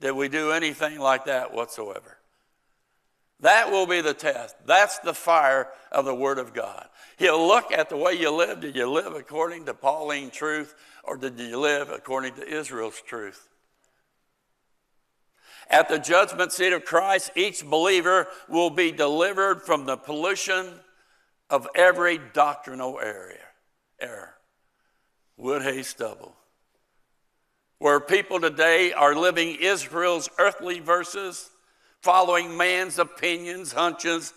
Did 0.00 0.12
we 0.12 0.28
do 0.28 0.50
anything 0.50 0.98
like 0.98 1.26
that 1.26 1.54
whatsoever? 1.54 2.18
That 3.40 3.70
will 3.70 3.86
be 3.86 4.00
the 4.00 4.14
test. 4.14 4.56
That's 4.66 4.98
the 4.98 5.12
fire 5.12 5.68
of 5.92 6.06
the 6.06 6.14
Word 6.14 6.38
of 6.38 6.54
God. 6.54 6.86
He'll 7.18 7.46
look 7.46 7.70
at 7.70 7.90
the 7.90 7.96
way 7.96 8.14
you 8.14 8.30
live. 8.30 8.60
Did 8.60 8.74
you 8.74 8.90
live 8.90 9.12
according 9.12 9.66
to 9.66 9.74
Pauline 9.74 10.30
truth 10.30 10.74
or 11.04 11.16
did 11.16 11.38
you 11.38 11.58
live 11.58 11.90
according 11.90 12.34
to 12.34 12.48
Israel's 12.48 13.00
truth? 13.02 13.48
At 15.68 15.88
the 15.88 15.98
judgment 15.98 16.52
seat 16.52 16.72
of 16.72 16.84
Christ, 16.84 17.30
each 17.36 17.64
believer 17.64 18.28
will 18.48 18.70
be 18.70 18.90
delivered 18.90 19.62
from 19.62 19.84
the 19.84 19.96
pollution 19.96 20.80
of 21.50 21.68
every 21.74 22.18
doctrinal 22.32 22.98
area, 23.00 23.44
error. 24.00 24.34
Wood, 25.36 25.62
hay, 25.62 25.82
stubble 25.82 26.36
where 27.78 28.00
people 28.00 28.40
today 28.40 28.92
are 28.92 29.14
living 29.14 29.56
Israel's 29.60 30.28
earthly 30.38 30.80
verses, 30.80 31.50
following 32.00 32.56
man's 32.56 32.98
opinions, 32.98 33.72
hunches, 33.72 34.32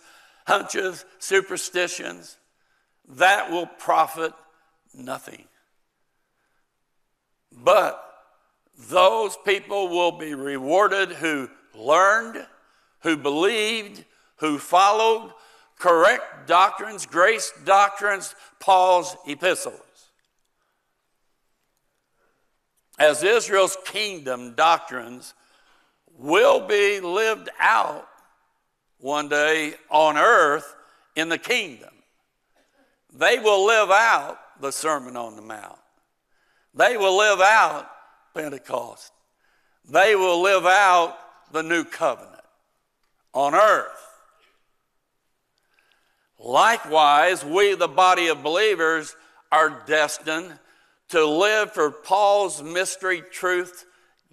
hunches, 0.45 1.05
superstitions, 1.19 2.37
that 3.07 3.49
will 3.49 3.65
profit 3.65 4.33
nothing. 4.93 5.45
But 7.51 8.03
those 8.89 9.37
people 9.45 9.89
will 9.89 10.11
be 10.11 10.33
rewarded 10.33 11.09
who 11.11 11.49
learned, 11.75 12.45
who 13.01 13.17
believed, 13.17 14.05
who 14.37 14.57
followed 14.57 15.33
correct 15.77 16.47
doctrines, 16.47 17.05
grace 17.05 17.53
doctrines, 17.65 18.35
Paul's 18.59 19.15
epistles. 19.27 19.79
As 22.99 23.23
Israel's 23.23 23.77
kingdom 23.85 24.53
doctrines 24.53 25.33
will 26.17 26.67
be 26.67 26.99
lived 26.99 27.49
out 27.59 28.07
one 28.99 29.29
day 29.29 29.73
on 29.89 30.17
earth 30.17 30.75
in 31.15 31.29
the 31.29 31.37
kingdom. 31.37 31.93
They 33.13 33.39
will 33.39 33.65
live 33.65 33.89
out 33.89 34.37
the 34.61 34.71
Sermon 34.71 35.15
on 35.15 35.37
the 35.37 35.41
Mount. 35.41 35.79
They 36.75 36.97
will 36.97 37.17
live 37.17 37.39
out 37.39 37.89
Pentecost. 38.35 39.11
They 39.89 40.15
will 40.15 40.41
live 40.41 40.65
out 40.65 41.17
the 41.51 41.63
new 41.63 41.83
covenant 41.83 42.35
on 43.33 43.55
earth. 43.55 43.87
Likewise, 46.37 47.43
we, 47.43 47.75
the 47.75 47.87
body 47.87 48.27
of 48.27 48.43
believers, 48.43 49.15
are 49.51 49.83
destined 49.87 50.59
to 51.09 51.25
live 51.25 51.71
for 51.71 51.91
Paul's 51.91 52.61
mystery 52.61 53.21
truth 53.31 53.85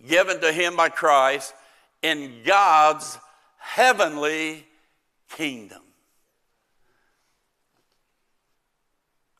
given 0.06 0.40
to 0.40 0.52
him 0.52 0.76
by 0.76 0.88
Christ 0.88 1.54
in 2.02 2.42
God's 2.44 3.18
heavenly 3.58 4.66
kingdom. 5.30 5.82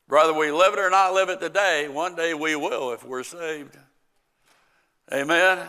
Whether 0.07 0.33
we 0.33 0.51
live 0.51 0.73
it 0.73 0.79
or 0.79 0.89
not 0.89 1.13
live 1.13 1.29
it 1.29 1.39
today, 1.39 1.87
one 1.89 2.15
day 2.15 2.33
we 2.33 2.55
will 2.55 2.93
if 2.93 3.03
we're 3.03 3.23
saved. 3.23 3.77
Amen. 5.13 5.67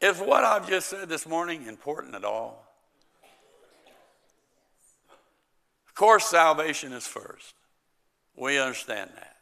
Is 0.00 0.18
what 0.18 0.44
I've 0.44 0.68
just 0.68 0.88
said 0.88 1.08
this 1.08 1.26
morning 1.26 1.66
important 1.66 2.14
at 2.14 2.24
all? 2.24 2.66
Of 5.86 5.94
course, 5.94 6.26
salvation 6.26 6.92
is 6.92 7.06
first. 7.06 7.54
We 8.40 8.58
understand 8.58 9.10
that. 9.16 9.36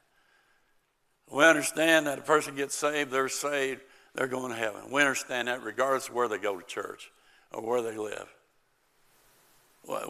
We 1.31 1.45
understand 1.45 2.09
that 2.09 2.19
a 2.19 2.23
person 2.23 2.57
gets 2.57 2.75
saved, 2.75 3.13
they're 3.13 3.29
saved, 3.29 3.83
they're 4.15 4.27
going 4.27 4.51
to 4.51 4.59
heaven. 4.59 4.91
We 4.91 5.03
understand 5.03 5.47
that 5.47 5.63
regardless 5.63 6.09
of 6.09 6.15
where 6.15 6.27
they 6.27 6.39
go 6.39 6.59
to 6.59 6.67
church 6.67 7.13
or 7.53 7.63
where 7.63 7.81
they 7.81 7.97
live. 7.97 8.27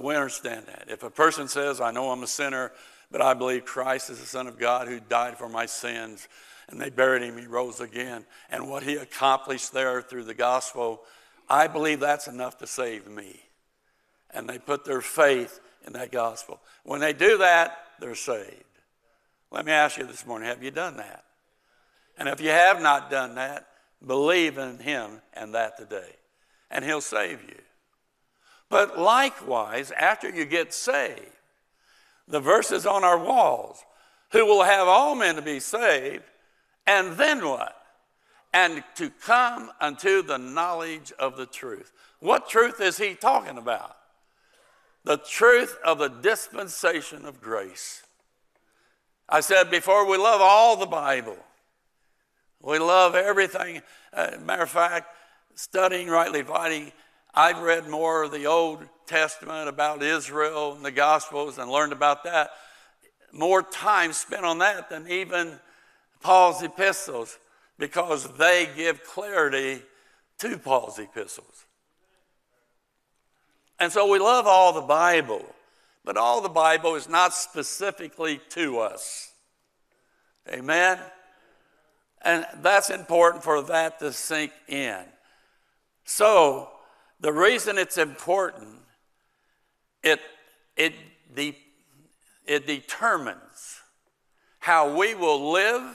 We 0.00 0.16
understand 0.16 0.66
that. 0.66 0.86
If 0.88 1.02
a 1.02 1.10
person 1.10 1.48
says, 1.48 1.80
I 1.80 1.90
know 1.90 2.10
I'm 2.10 2.22
a 2.22 2.26
sinner, 2.26 2.72
but 3.10 3.20
I 3.20 3.34
believe 3.34 3.64
Christ 3.64 4.10
is 4.10 4.20
the 4.20 4.26
Son 4.26 4.46
of 4.46 4.58
God 4.58 4.88
who 4.88 5.00
died 5.00 5.36
for 5.36 5.48
my 5.48 5.66
sins, 5.66 6.26
and 6.68 6.80
they 6.80 6.88
buried 6.90 7.22
him, 7.22 7.36
he 7.36 7.46
rose 7.46 7.80
again, 7.80 8.24
and 8.50 8.68
what 8.68 8.82
he 8.82 8.96
accomplished 8.96 9.72
there 9.72 10.00
through 10.00 10.24
the 10.24 10.34
gospel, 10.34 11.02
I 11.48 11.66
believe 11.66 12.00
that's 12.00 12.26
enough 12.26 12.58
to 12.58 12.66
save 12.66 13.06
me. 13.06 13.40
And 14.30 14.48
they 14.48 14.58
put 14.58 14.84
their 14.84 15.00
faith 15.00 15.60
in 15.86 15.92
that 15.92 16.10
gospel. 16.10 16.60
When 16.84 17.00
they 17.00 17.12
do 17.12 17.38
that, 17.38 17.78
they're 18.00 18.14
saved. 18.14 18.64
Let 19.50 19.64
me 19.64 19.72
ask 19.72 19.96
you 19.96 20.04
this 20.04 20.26
morning 20.26 20.48
have 20.48 20.62
you 20.62 20.70
done 20.70 20.96
that? 20.98 21.24
And 22.16 22.28
if 22.28 22.40
you 22.40 22.50
have 22.50 22.82
not 22.82 23.10
done 23.10 23.36
that, 23.36 23.66
believe 24.04 24.58
in 24.58 24.78
Him 24.78 25.22
and 25.34 25.54
that 25.54 25.76
today, 25.76 26.16
and 26.70 26.84
He'll 26.84 27.00
save 27.00 27.42
you. 27.42 27.58
But 28.68 28.98
likewise, 28.98 29.90
after 29.92 30.28
you 30.28 30.44
get 30.44 30.74
saved, 30.74 31.30
the 32.26 32.40
verses 32.40 32.84
on 32.84 33.04
our 33.04 33.18
walls, 33.18 33.82
who 34.32 34.44
will 34.44 34.64
have 34.64 34.86
all 34.86 35.14
men 35.14 35.36
to 35.36 35.42
be 35.42 35.60
saved, 35.60 36.24
And 36.86 37.16
then 37.16 37.46
what? 37.46 37.74
And 38.52 38.82
to 38.96 39.10
come 39.10 39.70
unto 39.80 40.22
the 40.22 40.38
knowledge 40.38 41.12
of 41.18 41.36
the 41.36 41.46
truth. 41.46 41.92
What 42.20 42.48
truth 42.48 42.80
is 42.80 42.96
he 42.96 43.14
talking 43.14 43.58
about? 43.58 43.96
The 45.04 45.18
truth 45.18 45.78
of 45.84 45.98
the 45.98 46.08
dispensation 46.08 47.24
of 47.24 47.40
grace. 47.40 48.02
I 49.28 49.40
said 49.40 49.70
before, 49.70 50.08
we 50.08 50.16
love 50.16 50.40
all 50.40 50.76
the 50.76 50.86
Bible. 50.86 51.36
We 52.62 52.78
love 52.78 53.14
everything. 53.14 53.82
Uh, 54.12 54.32
matter 54.42 54.62
of 54.62 54.70
fact, 54.70 55.14
studying 55.54 56.08
rightly 56.08 56.40
dividing, 56.40 56.92
I've 57.34 57.60
read 57.60 57.88
more 57.88 58.24
of 58.24 58.32
the 58.32 58.46
Old 58.46 58.88
Testament 59.06 59.68
about 59.68 60.02
Israel 60.02 60.72
and 60.72 60.84
the 60.84 60.90
Gospels 60.90 61.58
and 61.58 61.70
learned 61.70 61.92
about 61.92 62.24
that. 62.24 62.50
More 63.32 63.62
time 63.62 64.12
spent 64.12 64.44
on 64.44 64.58
that 64.58 64.88
than 64.88 65.06
even 65.08 65.58
Paul's 66.20 66.62
epistles 66.62 67.38
because 67.78 68.32
they 68.38 68.68
give 68.76 69.04
clarity 69.04 69.82
to 70.38 70.58
Paul's 70.58 70.98
epistles. 70.98 71.66
And 73.78 73.92
so 73.92 74.10
we 74.10 74.18
love 74.18 74.46
all 74.46 74.72
the 74.72 74.80
Bible, 74.80 75.44
but 76.08 76.16
all 76.16 76.40
the 76.40 76.48
Bible 76.48 76.94
is 76.94 77.06
not 77.06 77.34
specifically 77.34 78.40
to 78.48 78.78
us. 78.78 79.30
Amen? 80.50 80.98
And 82.22 82.46
that's 82.62 82.88
important 82.88 83.44
for 83.44 83.60
that 83.64 83.98
to 83.98 84.14
sink 84.14 84.52
in. 84.68 85.02
So, 86.04 86.70
the 87.20 87.30
reason 87.30 87.76
it's 87.76 87.98
important, 87.98 88.78
it, 90.02 90.18
it, 90.78 90.94
de- 91.34 91.58
it 92.46 92.66
determines 92.66 93.82
how 94.60 94.96
we 94.96 95.14
will 95.14 95.52
live 95.52 95.94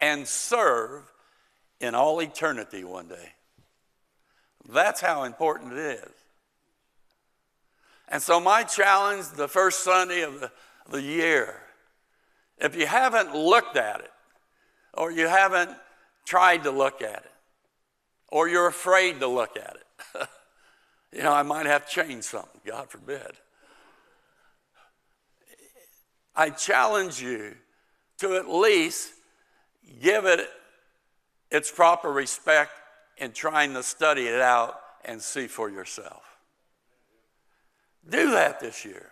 and 0.00 0.26
serve 0.26 1.02
in 1.78 1.94
all 1.94 2.22
eternity 2.22 2.84
one 2.84 3.08
day. 3.08 3.34
That's 4.66 5.02
how 5.02 5.24
important 5.24 5.74
it 5.74 6.00
is. 6.02 6.21
And 8.12 8.20
so, 8.20 8.38
my 8.38 8.62
challenge 8.62 9.30
the 9.30 9.48
first 9.48 9.82
Sunday 9.82 10.20
of 10.20 10.52
the, 10.90 11.00
year, 11.00 11.58
if 12.58 12.76
you 12.76 12.86
haven't 12.86 13.34
looked 13.34 13.78
at 13.78 14.00
it, 14.00 14.10
or 14.92 15.10
you 15.10 15.26
haven't 15.26 15.70
tried 16.26 16.64
to 16.64 16.70
look 16.70 17.00
at 17.00 17.24
it, 17.24 17.32
or 18.28 18.48
you're 18.48 18.66
afraid 18.66 19.20
to 19.20 19.26
look 19.26 19.56
at 19.56 19.76
it, 19.76 20.28
you 21.16 21.22
know, 21.22 21.32
I 21.32 21.42
might 21.42 21.64
have 21.64 21.88
to 21.88 22.02
change 22.02 22.24
something, 22.24 22.60
God 22.66 22.90
forbid. 22.90 23.32
I 26.36 26.50
challenge 26.50 27.22
you 27.22 27.54
to 28.18 28.36
at 28.36 28.46
least 28.46 29.10
give 30.02 30.26
it 30.26 30.46
its 31.50 31.70
proper 31.70 32.12
respect 32.12 32.72
in 33.16 33.32
trying 33.32 33.72
to 33.72 33.82
study 33.82 34.26
it 34.26 34.42
out 34.42 34.78
and 35.02 35.22
see 35.22 35.46
for 35.46 35.70
yourself. 35.70 36.31
Do 38.08 38.32
that 38.32 38.60
this 38.60 38.84
year. 38.84 39.10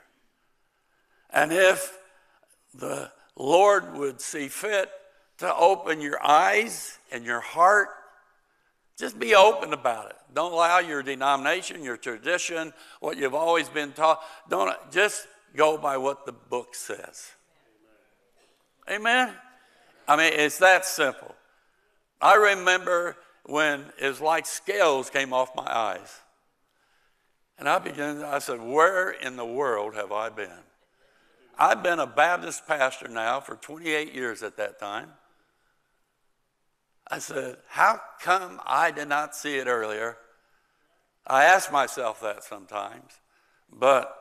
And 1.30 1.52
if 1.52 1.98
the 2.74 3.10
Lord 3.36 3.96
would 3.96 4.20
see 4.20 4.48
fit 4.48 4.90
to 5.38 5.54
open 5.54 6.00
your 6.00 6.22
eyes 6.24 6.98
and 7.10 7.24
your 7.24 7.40
heart, 7.40 7.88
just 8.98 9.18
be 9.18 9.34
open 9.34 9.72
about 9.72 10.10
it. 10.10 10.16
Don't 10.34 10.52
allow 10.52 10.78
your 10.78 11.02
denomination, 11.02 11.82
your 11.82 11.96
tradition, 11.96 12.72
what 13.00 13.16
you've 13.16 13.34
always 13.34 13.68
been 13.68 13.92
taught, 13.92 14.20
don't 14.48 14.76
just 14.92 15.26
go 15.56 15.78
by 15.78 15.96
what 15.96 16.26
the 16.26 16.32
book 16.32 16.74
says. 16.74 17.30
Amen. 18.90 19.32
I 20.06 20.16
mean, 20.16 20.32
it's 20.34 20.58
that 20.58 20.84
simple. 20.84 21.34
I 22.20 22.34
remember 22.34 23.16
when 23.44 23.86
it 23.98 24.08
was 24.08 24.20
like 24.20 24.44
scales 24.44 25.08
came 25.08 25.32
off 25.32 25.54
my 25.56 25.66
eyes. 25.66 26.20
And 27.60 27.68
I 27.68 27.78
began, 27.78 28.24
I 28.24 28.38
said, 28.38 28.60
Where 28.60 29.10
in 29.10 29.36
the 29.36 29.44
world 29.44 29.94
have 29.94 30.10
I 30.10 30.30
been? 30.30 30.50
I've 31.58 31.82
been 31.82 31.98
a 31.98 32.06
Baptist 32.06 32.66
pastor 32.66 33.06
now 33.06 33.38
for 33.40 33.54
28 33.54 34.14
years 34.14 34.42
at 34.42 34.56
that 34.56 34.80
time. 34.80 35.10
I 37.06 37.18
said, 37.18 37.58
How 37.68 38.00
come 38.22 38.60
I 38.66 38.90
did 38.90 39.08
not 39.08 39.36
see 39.36 39.56
it 39.56 39.66
earlier? 39.66 40.16
I 41.26 41.44
ask 41.44 41.70
myself 41.70 42.22
that 42.22 42.42
sometimes, 42.42 43.12
but 43.70 44.16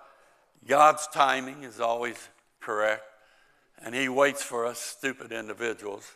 God's 0.67 1.08
timing 1.08 1.63
is 1.63 1.80
always 1.80 2.30
correct 2.60 3.04
and 3.84 3.95
he 3.95 4.10
waits 4.10 4.43
for 4.43 4.65
us 4.65 4.80
stupid 4.80 5.32
individuals. 5.32 6.12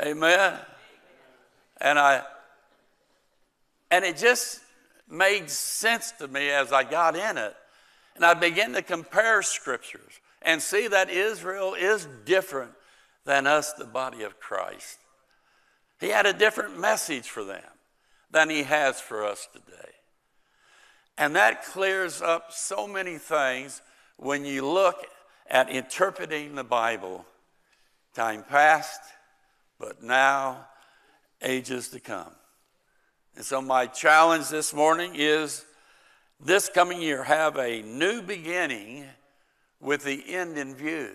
Amen. 0.00 0.58
And 1.80 1.98
I 1.98 2.22
and 3.90 4.04
it 4.04 4.16
just 4.16 4.63
made 5.08 5.50
sense 5.50 6.12
to 6.12 6.28
me 6.28 6.50
as 6.50 6.72
I 6.72 6.84
got 6.84 7.16
in 7.16 7.38
it. 7.38 7.54
And 8.16 8.24
I 8.24 8.34
began 8.34 8.72
to 8.74 8.82
compare 8.82 9.42
scriptures 9.42 10.20
and 10.42 10.62
see 10.62 10.88
that 10.88 11.10
Israel 11.10 11.74
is 11.74 12.06
different 12.24 12.72
than 13.24 13.46
us, 13.46 13.72
the 13.72 13.84
body 13.84 14.22
of 14.22 14.38
Christ. 14.38 14.98
He 16.00 16.08
had 16.08 16.26
a 16.26 16.32
different 16.32 16.78
message 16.78 17.28
for 17.28 17.44
them 17.44 17.62
than 18.30 18.50
he 18.50 18.64
has 18.64 19.00
for 19.00 19.24
us 19.24 19.48
today. 19.52 19.90
And 21.16 21.36
that 21.36 21.64
clears 21.64 22.20
up 22.20 22.52
so 22.52 22.86
many 22.86 23.18
things 23.18 23.80
when 24.16 24.44
you 24.44 24.66
look 24.66 25.06
at 25.48 25.70
interpreting 25.70 26.54
the 26.54 26.64
Bible, 26.64 27.24
time 28.14 28.44
past, 28.48 29.00
but 29.78 30.02
now, 30.02 30.66
ages 31.42 31.88
to 31.88 32.00
come. 32.00 32.32
And 33.36 33.44
so, 33.44 33.60
my 33.60 33.86
challenge 33.86 34.48
this 34.48 34.72
morning 34.72 35.12
is 35.14 35.64
this 36.40 36.68
coming 36.68 37.02
year, 37.02 37.24
have 37.24 37.56
a 37.56 37.82
new 37.82 38.22
beginning 38.22 39.06
with 39.80 40.04
the 40.04 40.22
end 40.28 40.56
in 40.56 40.74
view. 40.74 41.10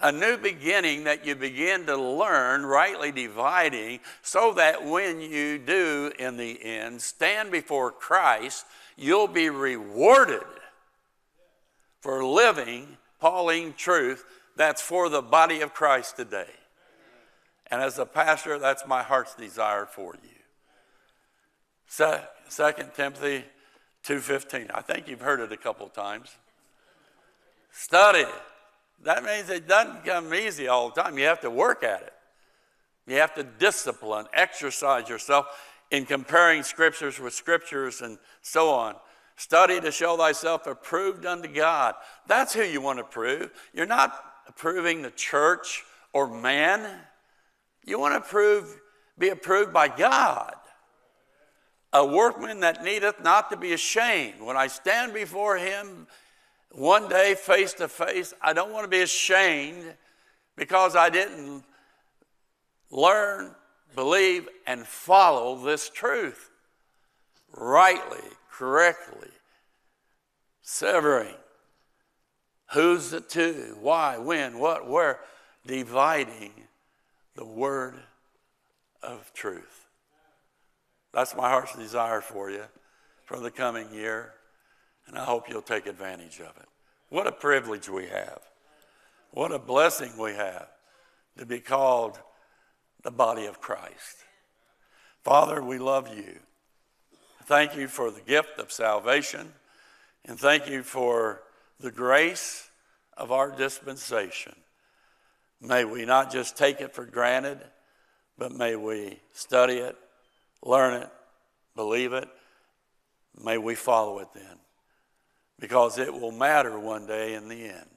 A 0.00 0.12
new 0.12 0.36
beginning 0.36 1.04
that 1.04 1.26
you 1.26 1.34
begin 1.34 1.84
to 1.86 1.96
learn 1.96 2.64
rightly 2.64 3.10
dividing 3.10 3.98
so 4.22 4.52
that 4.52 4.84
when 4.84 5.20
you 5.20 5.58
do, 5.58 6.12
in 6.18 6.36
the 6.36 6.64
end, 6.64 7.02
stand 7.02 7.50
before 7.50 7.90
Christ, 7.90 8.64
you'll 8.96 9.26
be 9.26 9.50
rewarded 9.50 10.44
for 12.00 12.24
living 12.24 12.96
Pauline 13.20 13.74
truth 13.76 14.24
that's 14.56 14.80
for 14.80 15.08
the 15.08 15.22
body 15.22 15.60
of 15.60 15.74
Christ 15.74 16.16
today. 16.16 16.50
And 17.70 17.82
as 17.82 17.98
a 17.98 18.06
pastor, 18.06 18.58
that's 18.58 18.86
my 18.86 19.02
heart's 19.02 19.34
desire 19.34 19.84
for 19.86 20.14
you. 20.22 20.37
Second 21.88 22.90
Timothy 22.94 23.44
2.15. 24.04 24.70
I 24.74 24.80
think 24.82 25.08
you've 25.08 25.20
heard 25.20 25.40
it 25.40 25.50
a 25.52 25.56
couple 25.56 25.88
times. 25.88 26.36
Study. 27.72 28.24
That 29.04 29.24
means 29.24 29.48
it 29.48 29.68
doesn't 29.68 30.04
come 30.04 30.34
easy 30.34 30.68
all 30.68 30.90
the 30.90 31.02
time. 31.02 31.18
You 31.18 31.24
have 31.24 31.40
to 31.40 31.50
work 31.50 31.82
at 31.82 32.02
it. 32.02 32.12
You 33.06 33.16
have 33.16 33.34
to 33.36 33.42
discipline, 33.42 34.26
exercise 34.34 35.08
yourself 35.08 35.46
in 35.90 36.04
comparing 36.04 36.62
scriptures 36.62 37.18
with 37.18 37.32
scriptures 37.32 38.02
and 38.02 38.18
so 38.42 38.70
on. 38.70 38.96
Study 39.36 39.80
to 39.80 39.90
show 39.92 40.16
thyself 40.16 40.66
approved 40.66 41.24
unto 41.24 41.48
God. 41.48 41.94
That's 42.26 42.52
who 42.52 42.64
you 42.64 42.80
want 42.80 42.98
to 42.98 43.04
prove. 43.04 43.50
You're 43.72 43.86
not 43.86 44.20
approving 44.46 45.00
the 45.00 45.12
church 45.12 45.84
or 46.12 46.28
man. 46.28 46.86
You 47.86 47.98
want 47.98 48.22
to 48.22 48.28
prove, 48.28 48.78
be 49.16 49.28
approved 49.28 49.72
by 49.72 49.88
God. 49.88 50.54
A 51.92 52.04
workman 52.04 52.60
that 52.60 52.84
needeth 52.84 53.22
not 53.22 53.50
to 53.50 53.56
be 53.56 53.72
ashamed. 53.72 54.40
When 54.40 54.56
I 54.56 54.66
stand 54.66 55.14
before 55.14 55.56
him 55.56 56.06
one 56.70 57.08
day 57.08 57.34
face 57.34 57.72
to 57.74 57.88
face, 57.88 58.34
I 58.42 58.52
don't 58.52 58.72
want 58.72 58.84
to 58.84 58.88
be 58.88 59.00
ashamed 59.00 59.94
because 60.56 60.96
I 60.96 61.08
didn't 61.08 61.64
learn, 62.90 63.54
believe, 63.94 64.48
and 64.66 64.86
follow 64.86 65.56
this 65.56 65.88
truth 65.88 66.50
rightly 67.52 68.24
correctly, 68.50 69.30
severing 70.60 71.34
who's 72.72 73.10
the 73.10 73.20
two, 73.20 73.76
why, 73.80 74.18
when, 74.18 74.58
what, 74.58 74.88
where, 74.88 75.20
dividing 75.66 76.52
the 77.34 77.44
word 77.44 77.94
of 79.02 79.32
truth. 79.32 79.77
That's 81.18 81.34
my 81.34 81.48
heart's 81.48 81.74
desire 81.74 82.20
for 82.20 82.48
you 82.48 82.62
for 83.24 83.40
the 83.40 83.50
coming 83.50 83.92
year, 83.92 84.34
and 85.08 85.18
I 85.18 85.24
hope 85.24 85.48
you'll 85.48 85.62
take 85.62 85.86
advantage 85.86 86.38
of 86.38 86.56
it. 86.56 86.68
What 87.08 87.26
a 87.26 87.32
privilege 87.32 87.88
we 87.88 88.06
have. 88.06 88.38
What 89.32 89.50
a 89.50 89.58
blessing 89.58 90.16
we 90.16 90.34
have 90.34 90.68
to 91.36 91.44
be 91.44 91.58
called 91.58 92.20
the 93.02 93.10
body 93.10 93.46
of 93.46 93.60
Christ. 93.60 94.18
Father, 95.24 95.60
we 95.60 95.78
love 95.78 96.16
you. 96.16 96.38
Thank 97.46 97.74
you 97.74 97.88
for 97.88 98.12
the 98.12 98.20
gift 98.20 98.60
of 98.60 98.70
salvation, 98.70 99.52
and 100.24 100.38
thank 100.38 100.68
you 100.68 100.84
for 100.84 101.42
the 101.80 101.90
grace 101.90 102.70
of 103.16 103.32
our 103.32 103.50
dispensation. 103.50 104.54
May 105.60 105.84
we 105.84 106.04
not 106.04 106.30
just 106.30 106.56
take 106.56 106.80
it 106.80 106.94
for 106.94 107.04
granted, 107.04 107.58
but 108.38 108.52
may 108.52 108.76
we 108.76 109.18
study 109.32 109.78
it, 109.78 109.96
learn 110.62 111.02
it, 111.02 111.08
believe 111.74 112.12
it. 112.12 112.28
May 113.42 113.58
we 113.58 113.74
follow 113.74 114.18
it 114.18 114.28
then, 114.34 114.58
because 115.60 115.98
it 115.98 116.12
will 116.12 116.32
matter 116.32 116.78
one 116.78 117.06
day 117.06 117.34
in 117.34 117.48
the 117.48 117.64
end. 117.64 117.88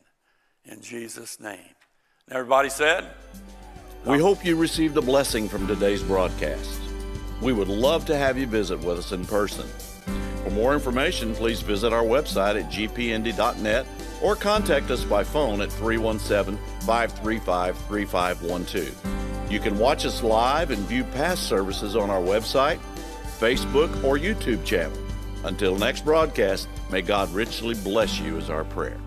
In 0.65 0.81
Jesus' 0.81 1.39
name. 1.39 1.75
Everybody 2.29 2.69
said? 2.69 3.09
We 4.05 4.19
hope 4.19 4.45
you 4.45 4.55
received 4.55 4.97
a 4.97 5.01
blessing 5.01 5.49
from 5.49 5.67
today's 5.67 6.03
broadcast. 6.03 6.81
We 7.41 7.53
would 7.53 7.67
love 7.67 8.05
to 8.05 8.17
have 8.17 8.37
you 8.37 8.47
visit 8.47 8.79
with 8.79 8.99
us 8.99 9.11
in 9.11 9.25
person. 9.25 9.67
For 10.43 10.51
more 10.51 10.73
information, 10.73 11.35
please 11.35 11.61
visit 11.61 11.93
our 11.93 12.03
website 12.03 12.59
at 12.59 12.71
gpnd.net 12.71 13.85
or 14.21 14.35
contact 14.35 14.91
us 14.91 15.03
by 15.03 15.23
phone 15.23 15.61
at 15.61 15.71
317 15.71 16.57
535 16.81 17.77
3512. 17.77 19.30
You 19.51 19.59
can 19.59 19.77
watch 19.77 20.05
us 20.05 20.23
live 20.23 20.71
and 20.71 20.79
view 20.87 21.03
past 21.03 21.43
services 21.43 21.97
on 21.97 22.09
our 22.09 22.21
website, 22.21 22.79
Facebook, 23.37 24.01
or 24.01 24.17
YouTube 24.17 24.63
channel. 24.63 24.97
Until 25.43 25.75
next 25.75 26.05
broadcast, 26.05 26.69
may 26.89 27.01
God 27.01 27.29
richly 27.33 27.75
bless 27.75 28.17
you, 28.17 28.37
is 28.37 28.49
our 28.49 28.63
prayer. 28.63 28.97